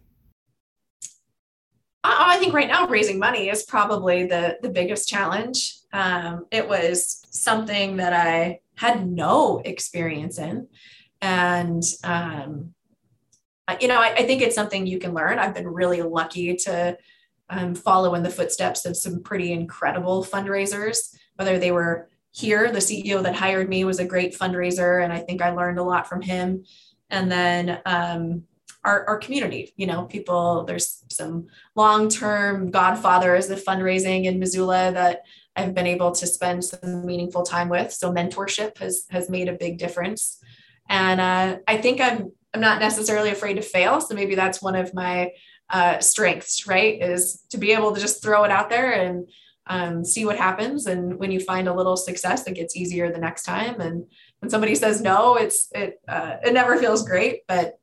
I 2.08 2.38
think 2.38 2.54
right 2.54 2.68
now 2.68 2.86
raising 2.86 3.18
money 3.18 3.48
is 3.48 3.64
probably 3.64 4.26
the 4.26 4.58
the 4.62 4.70
biggest 4.70 5.08
challenge. 5.08 5.76
Um, 5.92 6.46
it 6.50 6.68
was 6.68 7.22
something 7.30 7.96
that 7.96 8.12
I 8.12 8.60
had 8.76 9.08
no 9.08 9.60
experience 9.64 10.38
in, 10.38 10.68
and 11.20 11.82
um, 12.04 12.74
you 13.80 13.88
know 13.88 14.00
I, 14.00 14.14
I, 14.14 14.26
think 14.26 14.42
it's 14.42 14.54
something 14.54 14.86
you 14.86 14.98
can 14.98 15.14
learn. 15.14 15.38
I've 15.38 15.54
been 15.54 15.68
really 15.68 16.02
lucky 16.02 16.56
to 16.56 16.96
um, 17.50 17.74
follow 17.74 18.14
in 18.14 18.22
the 18.22 18.30
footsteps 18.30 18.84
of 18.84 18.96
some 18.96 19.22
pretty 19.22 19.52
incredible 19.52 20.24
fundraisers, 20.24 21.14
whether 21.36 21.58
they 21.58 21.72
were 21.72 22.08
here. 22.30 22.70
The 22.70 22.78
CEO 22.78 23.22
that 23.22 23.34
hired 23.34 23.68
me 23.68 23.84
was 23.84 23.98
a 23.98 24.04
great 24.04 24.36
fundraiser, 24.36 25.02
and 25.02 25.12
I 25.12 25.20
think 25.20 25.42
I 25.42 25.50
learned 25.50 25.78
a 25.78 25.84
lot 25.84 26.08
from 26.08 26.22
him. 26.22 26.64
And 27.10 27.30
then 27.30 27.80
um, 27.86 28.44
our, 28.88 29.08
our 29.08 29.18
community. 29.18 29.72
You 29.76 29.86
know, 29.86 30.04
people, 30.04 30.64
there's 30.64 31.04
some 31.08 31.46
long 31.76 32.08
term 32.08 32.70
godfathers 32.70 33.50
of 33.50 33.62
fundraising 33.62 34.24
in 34.24 34.38
Missoula 34.38 34.92
that 34.92 35.22
I've 35.54 35.74
been 35.74 35.86
able 35.86 36.12
to 36.12 36.26
spend 36.26 36.64
some 36.64 37.04
meaningful 37.04 37.42
time 37.42 37.68
with. 37.68 37.92
So 37.92 38.12
mentorship 38.12 38.78
has 38.78 39.06
has 39.10 39.28
made 39.28 39.48
a 39.48 39.60
big 39.64 39.78
difference. 39.78 40.40
And 40.88 41.20
uh, 41.20 41.58
I 41.66 41.76
think 41.76 42.00
I'm 42.00 42.32
I'm 42.54 42.60
not 42.60 42.80
necessarily 42.80 43.30
afraid 43.30 43.54
to 43.54 43.62
fail. 43.62 44.00
So 44.00 44.14
maybe 44.14 44.34
that's 44.34 44.62
one 44.62 44.76
of 44.76 44.94
my 44.94 45.32
uh, 45.68 45.98
strengths, 46.00 46.66
right? 46.66 47.02
Is 47.02 47.42
to 47.50 47.58
be 47.58 47.72
able 47.72 47.94
to 47.94 48.00
just 48.00 48.22
throw 48.22 48.44
it 48.44 48.50
out 48.50 48.70
there 48.70 48.92
and 48.92 49.28
um, 49.66 50.04
see 50.04 50.24
what 50.24 50.38
happens. 50.38 50.86
And 50.86 51.18
when 51.18 51.30
you 51.30 51.40
find 51.40 51.68
a 51.68 51.74
little 51.74 51.96
success, 51.96 52.46
it 52.46 52.54
gets 52.54 52.74
easier 52.74 53.12
the 53.12 53.18
next 53.18 53.42
time. 53.42 53.80
And 53.80 54.06
when 54.38 54.50
somebody 54.50 54.74
says 54.74 55.02
no, 55.02 55.36
it's 55.36 55.68
it 55.74 56.00
uh, 56.08 56.36
it 56.42 56.54
never 56.54 56.78
feels 56.78 57.06
great, 57.06 57.46
but 57.46 57.78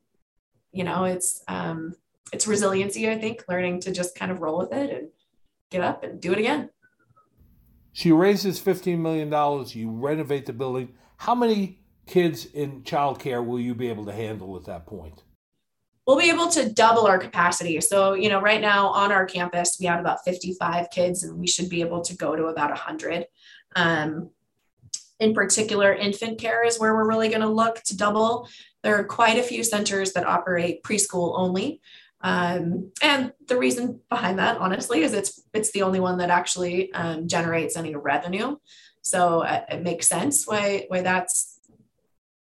you 0.76 0.84
know, 0.84 1.04
it's 1.04 1.42
um, 1.48 1.94
it's 2.32 2.46
resiliency. 2.46 3.08
I 3.08 3.18
think 3.18 3.44
learning 3.48 3.80
to 3.80 3.92
just 3.92 4.14
kind 4.14 4.30
of 4.30 4.40
roll 4.40 4.58
with 4.58 4.72
it 4.72 4.90
and 4.90 5.08
get 5.70 5.80
up 5.80 6.04
and 6.04 6.20
do 6.20 6.32
it 6.32 6.38
again. 6.38 6.68
She 7.92 8.12
raises 8.12 8.58
fifteen 8.58 9.00
million 9.02 9.30
dollars. 9.30 9.74
You 9.74 9.90
renovate 9.90 10.44
the 10.44 10.52
building. 10.52 10.94
How 11.16 11.34
many 11.34 11.80
kids 12.06 12.44
in 12.44 12.82
childcare 12.82 13.44
will 13.44 13.58
you 13.58 13.74
be 13.74 13.88
able 13.88 14.04
to 14.04 14.12
handle 14.12 14.54
at 14.56 14.64
that 14.64 14.86
point? 14.86 15.22
We'll 16.06 16.18
be 16.18 16.30
able 16.30 16.48
to 16.50 16.70
double 16.72 17.06
our 17.06 17.18
capacity. 17.18 17.80
So, 17.80 18.12
you 18.14 18.28
know, 18.28 18.40
right 18.40 18.60
now 18.60 18.88
on 18.88 19.10
our 19.10 19.24
campus, 19.24 19.78
we 19.80 19.86
have 19.86 19.98
about 19.98 20.24
55 20.24 20.90
kids, 20.90 21.24
and 21.24 21.36
we 21.36 21.48
should 21.48 21.68
be 21.68 21.80
able 21.80 22.02
to 22.02 22.14
go 22.16 22.36
to 22.36 22.44
about 22.44 22.70
100. 22.70 23.26
Um, 23.74 24.30
in 25.18 25.34
particular, 25.34 25.92
infant 25.94 26.38
care 26.38 26.64
is 26.64 26.78
where 26.78 26.94
we're 26.94 27.08
really 27.08 27.28
going 27.28 27.40
to 27.40 27.48
look 27.48 27.82
to 27.84 27.96
double. 27.96 28.48
There 28.86 29.00
are 29.00 29.02
quite 29.02 29.36
a 29.36 29.42
few 29.42 29.64
centers 29.64 30.12
that 30.12 30.24
operate 30.28 30.84
preschool 30.84 31.32
only. 31.36 31.80
Um, 32.20 32.92
and 33.02 33.32
the 33.48 33.58
reason 33.58 33.98
behind 34.08 34.38
that, 34.38 34.58
honestly, 34.58 35.02
is 35.02 35.12
it's 35.12 35.42
it's 35.52 35.72
the 35.72 35.82
only 35.82 35.98
one 35.98 36.18
that 36.18 36.30
actually 36.30 36.92
um, 36.92 37.26
generates 37.26 37.76
any 37.76 37.96
revenue. 37.96 38.58
So 39.02 39.40
uh, 39.40 39.64
it 39.68 39.82
makes 39.82 40.06
sense 40.06 40.46
why 40.46 40.84
why 40.86 41.02
that's 41.02 41.58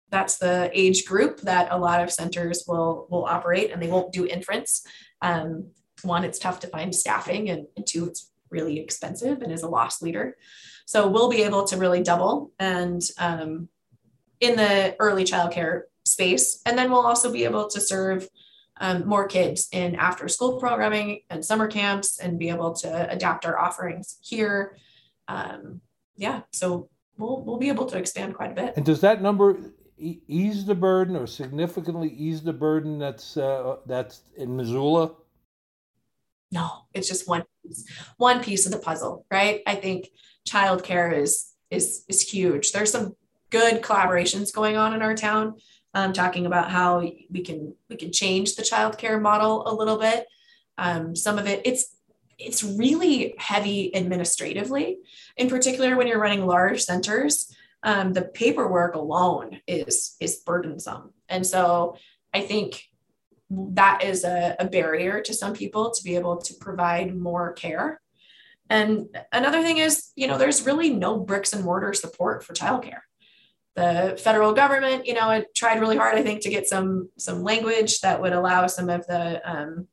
that's 0.10 0.38
the 0.38 0.69
age 0.73 1.06
group 1.06 1.39
that 1.43 1.69
a 1.71 1.77
lot 1.77 2.03
of 2.03 2.12
centers 2.12 2.65
will 2.67 3.08
will 3.10 3.23
operate, 3.23 3.71
and 3.71 3.82
they 3.82 3.88
won't 3.88 4.12
do 4.12 4.27
infants. 4.27 4.86
Um, 5.21 5.71
one, 6.01 6.25
it's 6.25 6.39
tough 6.39 6.60
to 6.60 6.67
find 6.67 6.93
staffing, 6.93 7.49
and, 7.51 7.67
and 7.77 7.88
two, 7.88 8.06
it's 8.06 8.32
really 8.49 8.82
expensive 8.82 9.41
and 9.41 9.49
is 9.49 9.63
a 9.63 9.69
loss 9.69 10.01
leader. 10.01 10.36
So 10.86 11.08
we'll 11.08 11.29
be 11.29 11.43
able 11.43 11.63
to 11.67 11.77
really 11.77 12.03
double 12.03 12.51
and 12.60 13.01
um, 13.17 13.69
in 14.41 14.58
the 14.58 14.97
early 14.99 15.23
childcare 15.23 15.84
space. 16.13 16.62
And 16.65 16.78
then 16.78 16.89
we'll 16.91 17.06
also 17.06 17.32
be 17.32 17.43
able 17.43 17.67
to 17.69 17.82
serve 17.82 18.28
um, 18.80 19.08
more 19.08 19.28
kids 19.28 19.67
in 19.71 19.95
after 19.95 20.28
school 20.28 20.60
programming 20.60 21.21
and 21.30 21.43
summer 21.43 21.67
camps 21.67 22.19
and 22.19 22.39
be 22.39 22.49
able 22.49 22.73
to 22.73 23.12
adapt 23.12 23.45
our 23.45 23.58
offerings 23.58 24.17
here. 24.21 24.78
Um, 25.28 25.82
yeah, 26.15 26.41
so 26.52 26.89
we'll, 27.17 27.43
we'll 27.43 27.58
be 27.58 27.69
able 27.69 27.86
to 27.88 27.97
expand 27.97 28.36
quite 28.36 28.52
a 28.52 28.56
bit. 28.56 28.73
And 28.78 28.86
does 28.86 29.02
that 29.02 29.21
number 29.21 29.58
ease 29.97 30.65
the 30.65 30.76
burden 30.76 31.15
or 31.15 31.28
significantly 31.28 32.10
ease 32.10 32.41
the 32.41 32.54
burden 32.54 32.99
that's 32.99 33.38
uh, 33.38 33.78
that's 33.86 34.21
in 34.38 34.56
Missoula? 34.56 35.12
No, 36.52 36.69
it's 36.93 37.08
just 37.08 37.28
one 37.28 37.43
piece, 37.63 37.86
one 38.17 38.43
piece 38.43 38.65
of 38.65 38.71
the 38.71 38.80
puzzle, 38.80 39.26
right? 39.32 39.62
I 39.65 39.76
think 39.76 40.10
childcare 40.47 41.15
is 41.15 41.54
is 41.69 42.06
is 42.08 42.21
huge. 42.21 42.71
There's 42.71 42.91
some 42.91 43.15
good 43.49 43.82
collaborations 43.82 44.54
going 44.54 44.78
on 44.78 44.93
in 44.93 45.02
our 45.02 45.15
town, 45.15 45.56
um, 45.93 46.13
talking 46.13 46.45
about 46.45 46.71
how 46.71 46.99
we 46.99 47.41
can 47.41 47.75
we 47.89 47.95
can 47.95 48.12
change 48.12 48.56
the 48.56 48.63
childcare 48.63 49.21
model 49.21 49.67
a 49.67 49.73
little 49.73 49.97
bit. 49.97 50.25
Um, 50.77 51.15
some 51.15 51.38
of 51.38 51.47
it 51.47 51.62
it's 51.65 51.95
it's 52.39 52.63
really 52.63 53.36
heavy 53.38 53.95
administratively, 53.95 54.97
in 55.38 55.49
particular 55.49 55.95
when 55.95 56.08
you're 56.08 56.19
running 56.19 56.45
large 56.45 56.82
centers. 56.82 57.56
Um, 57.84 58.13
the 58.13 58.23
paperwork 58.23 58.95
alone 58.95 59.60
is 59.67 60.15
is 60.19 60.38
burdensome, 60.38 61.13
and 61.29 61.45
so 61.45 61.97
I 62.34 62.41
think 62.41 62.84
that 63.49 64.03
is 64.03 64.23
a, 64.23 64.56
a 64.60 64.65
barrier 64.65 65.21
to 65.21 65.34
some 65.34 65.53
people 65.53 65.91
to 65.91 66.03
be 66.03 66.15
able 66.15 66.38
to 66.38 66.53
provide 66.56 67.15
more 67.15 67.53
care. 67.53 68.01
And 68.69 69.08
another 69.32 69.62
thing 69.62 69.77
is, 69.77 70.12
you 70.15 70.27
know, 70.27 70.38
there's 70.38 70.65
really 70.65 70.89
no 70.89 71.19
bricks 71.19 71.53
and 71.53 71.63
mortar 71.63 71.93
support 71.93 72.43
for 72.43 72.53
childcare. 72.53 73.01
The 73.75 74.19
federal 74.23 74.53
government, 74.53 75.07
you 75.07 75.15
know, 75.15 75.31
it 75.31 75.55
tried 75.55 75.79
really 75.79 75.97
hard, 75.97 76.15
I 76.15 76.21
think, 76.21 76.41
to 76.41 76.49
get 76.49 76.67
some 76.67 77.09
some 77.17 77.43
language 77.43 78.01
that 78.01 78.21
would 78.21 78.33
allow 78.33 78.67
some 78.67 78.89
of 78.89 79.05
the 79.07 79.41
um, 79.49 79.88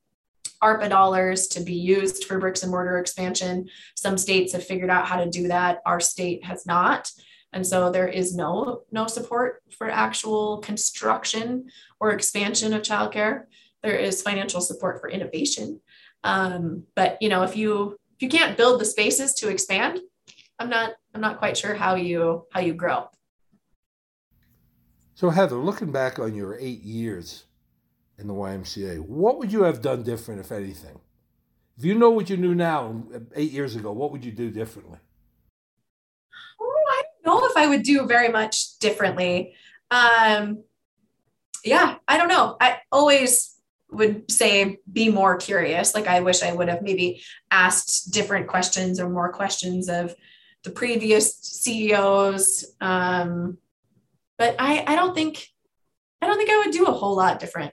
ARPA 0.63 0.91
dollars 0.91 1.47
to 1.49 1.61
be 1.61 1.75
used 1.75 2.25
for 2.25 2.39
bricks 2.39 2.63
and 2.63 2.71
mortar 2.71 2.99
expansion. 2.99 3.69
Some 3.95 4.19
states 4.19 4.53
have 4.53 4.65
figured 4.65 4.91
out 4.91 5.07
how 5.07 5.17
to 5.17 5.31
do 5.31 5.49
that. 5.49 5.81
Our 5.87 6.01
state 6.01 6.45
has 6.45 6.67
not. 6.67 7.11
And 7.53 7.67
so 7.67 7.91
there 7.91 8.09
is 8.09 8.35
no 8.35 8.83
no 8.93 9.07
support 9.07 9.63
for 9.77 9.91
actual 9.91 10.59
construction 10.59 11.69
or 11.99 12.13
expansion 12.13 12.73
of 12.73 12.83
childcare. 12.83 13.45
There 13.83 13.97
is 13.97 14.23
financial 14.23 14.61
support 14.61 15.01
for 15.01 15.09
innovation. 15.09 15.81
Um, 16.23 16.85
but 16.95 17.21
you 17.21 17.29
know, 17.29 17.43
if 17.43 17.57
you 17.57 17.97
if 18.17 18.23
you 18.23 18.29
can't 18.29 18.57
build 18.57 18.81
the 18.81 18.85
spaces 18.85 19.35
to 19.35 19.49
expand, 19.49 20.01
I'm 20.59 20.69
not 20.69 20.93
I'm 21.15 21.21
not 21.21 21.39
quite 21.39 21.57
sure 21.57 21.75
how 21.75 21.95
you 21.95 22.47
how 22.53 22.61
you 22.61 22.75
grow. 22.75 23.09
So 25.21 25.29
Heather, 25.29 25.57
looking 25.57 25.93
back 25.93 26.19
on 26.19 26.35
your 26.35 26.57
eight 26.59 26.81
years 26.81 27.45
in 28.17 28.27
the 28.27 28.33
YMCA, 28.33 29.01
what 29.01 29.37
would 29.37 29.53
you 29.53 29.65
have 29.65 29.83
done 29.83 30.03
different, 30.03 30.41
if 30.41 30.51
anything? 30.51 30.99
If 31.77 31.85
you 31.85 31.95
know 31.95 32.09
what 32.09 32.31
you 32.31 32.39
knew 32.39 32.55
now 32.55 33.05
eight 33.37 33.53
years 33.53 33.77
ago, 33.77 33.93
what 33.93 34.13
would 34.13 34.25
you 34.25 34.33
do 34.33 34.51
differently? 34.51 34.99
Oh, 36.59 36.85
I 36.89 37.03
don't 37.23 37.39
know 37.39 37.47
if 37.47 37.55
I 37.55 37.67
would 37.67 37.83
do 37.83 38.07
very 38.07 38.31
much 38.31 38.79
differently. 38.79 39.53
Um, 39.91 40.65
yeah, 41.67 41.97
I 42.09 42.17
don't 42.17 42.29
know. 42.29 42.57
I 42.59 42.79
always 42.91 43.59
would 43.91 44.31
say 44.31 44.79
be 44.91 45.11
more 45.11 45.37
curious. 45.37 45.95
Like 45.95 46.07
I 46.07 46.21
wish 46.21 46.43
I 46.43 46.55
would 46.55 46.71
have 46.71 46.81
maybe 46.81 47.21
asked 47.51 48.11
different 48.11 48.49
questions 48.49 48.99
or 48.99 49.11
more 49.11 49.31
questions 49.31 49.91
of 49.91 50.15
the 50.63 50.71
previous 50.71 51.37
CEOs. 51.37 52.75
Um, 52.81 53.59
but 54.41 54.57
I, 54.59 54.83
I 54.89 54.97
don't 54.97 55.15
think 55.15 55.47
I 56.21 56.27
don't 56.27 56.37
think 56.37 56.51
I 56.51 56.59
would 56.59 56.73
do 56.73 56.87
a 56.87 56.93
whole 56.93 57.15
lot 57.15 57.39
different. 57.39 57.73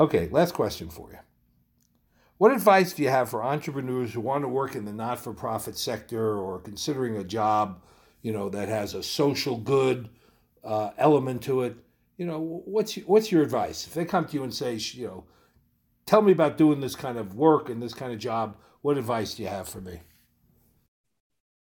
Okay, 0.00 0.28
last 0.30 0.54
question 0.54 0.88
for 0.88 1.10
you. 1.10 1.18
What 2.38 2.52
advice 2.52 2.94
do 2.94 3.02
you 3.02 3.10
have 3.10 3.28
for 3.28 3.44
entrepreneurs 3.44 4.14
who 4.14 4.20
want 4.20 4.42
to 4.44 4.48
work 4.48 4.74
in 4.74 4.86
the 4.86 4.92
not-for-profit 4.92 5.76
sector 5.76 6.38
or 6.38 6.58
considering 6.58 7.18
a 7.18 7.24
job 7.24 7.82
you 8.22 8.32
know, 8.32 8.48
that 8.48 8.68
has 8.68 8.94
a 8.94 9.02
social 9.02 9.58
good 9.58 10.08
uh, 10.64 10.90
element 10.96 11.42
to 11.42 11.62
it. 11.62 11.76
You 12.16 12.26
know, 12.26 12.62
what's 12.64 12.94
what's 12.94 13.32
your 13.32 13.42
advice 13.42 13.86
if 13.86 13.94
they 13.94 14.04
come 14.04 14.26
to 14.26 14.34
you 14.34 14.44
and 14.44 14.54
say, 14.54 14.74
you 14.76 15.06
know, 15.06 15.24
tell 16.06 16.22
me 16.22 16.32
about 16.32 16.56
doing 16.56 16.80
this 16.80 16.94
kind 16.94 17.18
of 17.18 17.34
work 17.34 17.68
and 17.68 17.82
this 17.82 17.94
kind 17.94 18.12
of 18.12 18.18
job? 18.18 18.56
What 18.80 18.96
advice 18.96 19.34
do 19.34 19.42
you 19.42 19.48
have 19.48 19.68
for 19.68 19.80
me? 19.80 20.00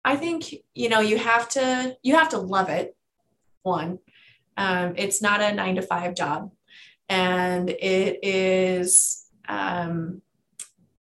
I 0.05 0.17
think 0.17 0.53
you 0.75 0.89
know 0.89 1.01
you 1.01 1.17
have 1.19 1.49
to 1.51 1.97
you 2.03 2.17
have 2.17 2.31
to 2.31 2.39
love 2.39 2.69
it. 2.69 2.97
One, 3.63 3.99
um, 4.57 4.95
it's 4.97 5.23
not 5.23 5.41
a 5.41 5.53
nine 5.53 5.77
to 5.77 5.83
five 5.83 6.15
job, 6.15 6.51
and 7.09 7.71
it 7.71 8.19
is 8.23 9.27
um, 9.49 10.23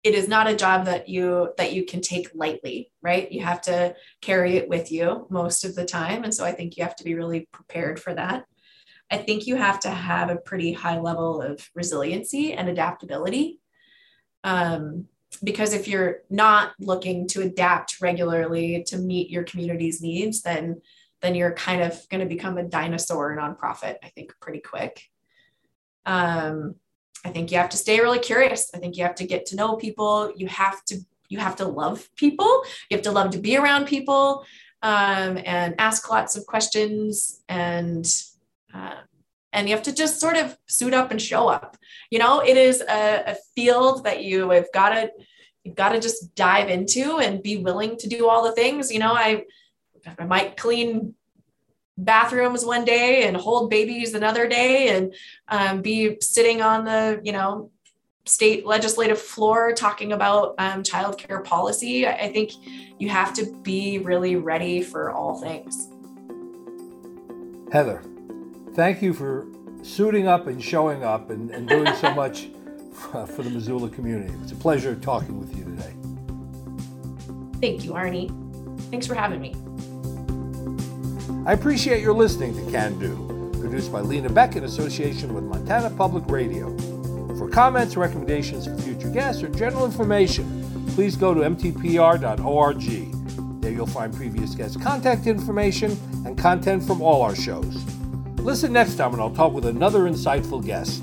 it 0.03 0.15
is 0.15 0.27
not 0.27 0.47
a 0.47 0.55
job 0.55 0.85
that 0.85 1.09
you 1.09 1.53
that 1.57 1.73
you 1.73 1.85
can 1.85 2.01
take 2.01 2.29
lightly 2.33 2.91
right? 3.07 3.31
You 3.31 3.41
have 3.41 3.61
to 3.61 3.95
carry 4.19 4.57
it 4.57 4.67
with 4.67 4.91
you 4.91 5.27
most 5.29 5.63
of 5.63 5.75
the 5.75 5.85
time. 5.85 6.25
And 6.25 6.33
so 6.33 6.43
i 6.43 6.51
think 6.51 6.75
you 6.75 6.83
have 6.83 6.97
to 6.97 7.05
be 7.05 7.15
really 7.15 7.47
prepared 7.53 8.01
for 8.01 8.13
that. 8.13 8.43
I 9.09 9.15
think 9.15 9.47
you 9.47 9.55
have 9.55 9.79
to 9.81 9.89
have 9.89 10.29
a 10.29 10.35
pretty 10.35 10.73
high 10.73 10.99
level 10.99 11.41
of 11.41 11.65
resiliency 11.73 12.51
and 12.51 12.67
adaptability. 12.67 13.61
Um, 14.43 15.05
because 15.41 15.71
if 15.73 15.87
you're 15.87 16.17
not 16.29 16.73
looking 16.81 17.29
to 17.29 17.43
adapt 17.43 18.01
regularly 18.01 18.83
to 18.87 18.97
meet 18.97 19.29
your 19.29 19.43
community's 19.43 20.01
needs 20.01 20.41
then 20.41 20.81
then 21.21 21.35
you're 21.35 21.53
kind 21.53 21.81
of 21.81 22.07
going 22.09 22.21
to 22.21 22.27
become 22.27 22.57
a 22.57 22.63
dinosaur 22.63 23.35
nonprofit 23.35 23.95
i 24.03 24.09
think 24.09 24.33
pretty 24.39 24.59
quick 24.59 25.03
um, 26.05 26.75
I 27.25 27.29
think 27.29 27.51
you 27.51 27.57
have 27.57 27.69
to 27.69 27.77
stay 27.77 27.99
really 27.99 28.19
curious. 28.19 28.71
I 28.73 28.77
think 28.79 28.97
you 28.97 29.03
have 29.03 29.15
to 29.15 29.27
get 29.27 29.45
to 29.47 29.55
know 29.55 29.75
people. 29.75 30.31
You 30.35 30.47
have 30.47 30.83
to 30.85 30.99
you 31.29 31.39
have 31.39 31.57
to 31.57 31.67
love 31.67 32.07
people. 32.15 32.63
You 32.89 32.95
have 32.95 33.03
to 33.03 33.11
love 33.11 33.31
to 33.31 33.37
be 33.37 33.57
around 33.57 33.85
people 33.85 34.45
um, 34.81 35.37
and 35.45 35.75
ask 35.77 36.09
lots 36.09 36.37
of 36.37 36.45
questions 36.45 37.41
and 37.49 38.09
uh, 38.73 39.01
and 39.51 39.67
you 39.67 39.75
have 39.75 39.83
to 39.83 39.93
just 39.93 40.21
sort 40.21 40.37
of 40.37 40.57
suit 40.67 40.93
up 40.93 41.11
and 41.11 41.21
show 41.21 41.49
up. 41.49 41.77
You 42.09 42.19
know, 42.19 42.39
it 42.39 42.55
is 42.55 42.81
a, 42.81 43.31
a 43.31 43.35
field 43.55 44.05
that 44.05 44.23
you 44.23 44.49
have 44.51 44.71
got 44.73 44.89
to 44.89 45.11
you've 45.63 45.75
got 45.75 45.89
to 45.89 45.99
just 45.99 46.33
dive 46.35 46.69
into 46.69 47.17
and 47.17 47.43
be 47.43 47.57
willing 47.57 47.97
to 47.97 48.07
do 48.07 48.29
all 48.29 48.43
the 48.43 48.53
things. 48.53 48.89
You 48.89 48.99
know, 48.99 49.13
I 49.13 49.43
I 50.17 50.25
might 50.25 50.57
clean 50.57 51.13
bathrooms 51.97 52.63
one 52.63 52.85
day 52.85 53.27
and 53.27 53.35
hold 53.35 53.69
babies 53.69 54.13
another 54.13 54.47
day 54.47 54.89
and 54.89 55.15
um, 55.47 55.81
be 55.81 56.17
sitting 56.21 56.61
on 56.61 56.85
the 56.85 57.19
you 57.23 57.31
know 57.31 57.71
state 58.25 58.65
legislative 58.65 59.19
floor 59.19 59.73
talking 59.73 60.11
about 60.11 60.53
um, 60.57 60.83
childcare 60.83 61.43
policy. 61.43 62.05
I 62.05 62.31
think 62.31 62.51
you 62.99 63.09
have 63.09 63.33
to 63.35 63.45
be 63.63 63.99
really 63.99 64.35
ready 64.35 64.81
for 64.81 65.11
all 65.11 65.39
things. 65.39 65.87
Heather 67.71 68.01
thank 68.77 69.01
you 69.01 69.11
for 69.11 69.47
suiting 69.81 70.27
up 70.27 70.45
and 70.45 70.63
showing 70.63 71.03
up 71.03 71.31
and, 71.31 71.49
and 71.49 71.67
doing 71.67 71.93
so 71.95 72.13
much 72.15 72.47
for 72.93 73.43
the 73.43 73.49
missoula 73.49 73.89
community. 73.89 74.31
It's 74.43 74.51
a 74.51 74.55
pleasure 74.55 74.95
talking 74.95 75.39
with 75.39 75.57
you 75.57 75.63
today. 75.63 75.93
Thank 77.59 77.83
you 77.83 77.91
arnie. 77.91 78.31
Thanks 78.91 79.07
for 79.07 79.15
having 79.15 79.41
me 79.41 79.55
I 81.47 81.53
appreciate 81.53 82.01
your 82.01 82.11
listening 82.11 82.53
to 82.57 82.71
Can 82.73 82.99
Do, 82.99 83.15
produced 83.61 83.89
by 83.89 84.01
Lena 84.01 84.29
Beck 84.29 84.57
in 84.57 84.65
association 84.65 85.33
with 85.33 85.45
Montana 85.45 85.89
Public 85.91 86.25
Radio. 86.27 86.77
For 87.37 87.47
comments, 87.47 87.95
recommendations 87.95 88.67
for 88.67 88.77
future 88.79 89.09
guests, 89.09 89.41
or 89.41 89.47
general 89.47 89.85
information, 89.85 90.85
please 90.89 91.15
go 91.15 91.33
to 91.33 91.39
mtpr.org. 91.39 92.81
There 93.61 93.71
you'll 93.71 93.87
find 93.87 94.13
previous 94.13 94.55
guests' 94.55 94.75
contact 94.75 95.25
information 95.25 95.97
and 96.25 96.37
content 96.37 96.83
from 96.83 97.01
all 97.01 97.21
our 97.21 97.33
shows. 97.33 97.81
Listen 98.39 98.73
next 98.73 98.95
time 98.95 99.13
and 99.13 99.21
I'll 99.21 99.33
talk 99.33 99.53
with 99.53 99.67
another 99.67 100.01
insightful 100.01 100.61
guest. 100.65 101.01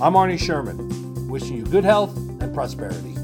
I'm 0.00 0.14
Arnie 0.14 0.38
Sherman, 0.38 1.28
wishing 1.28 1.56
you 1.56 1.64
good 1.64 1.82
health 1.82 2.16
and 2.16 2.54
prosperity. 2.54 3.19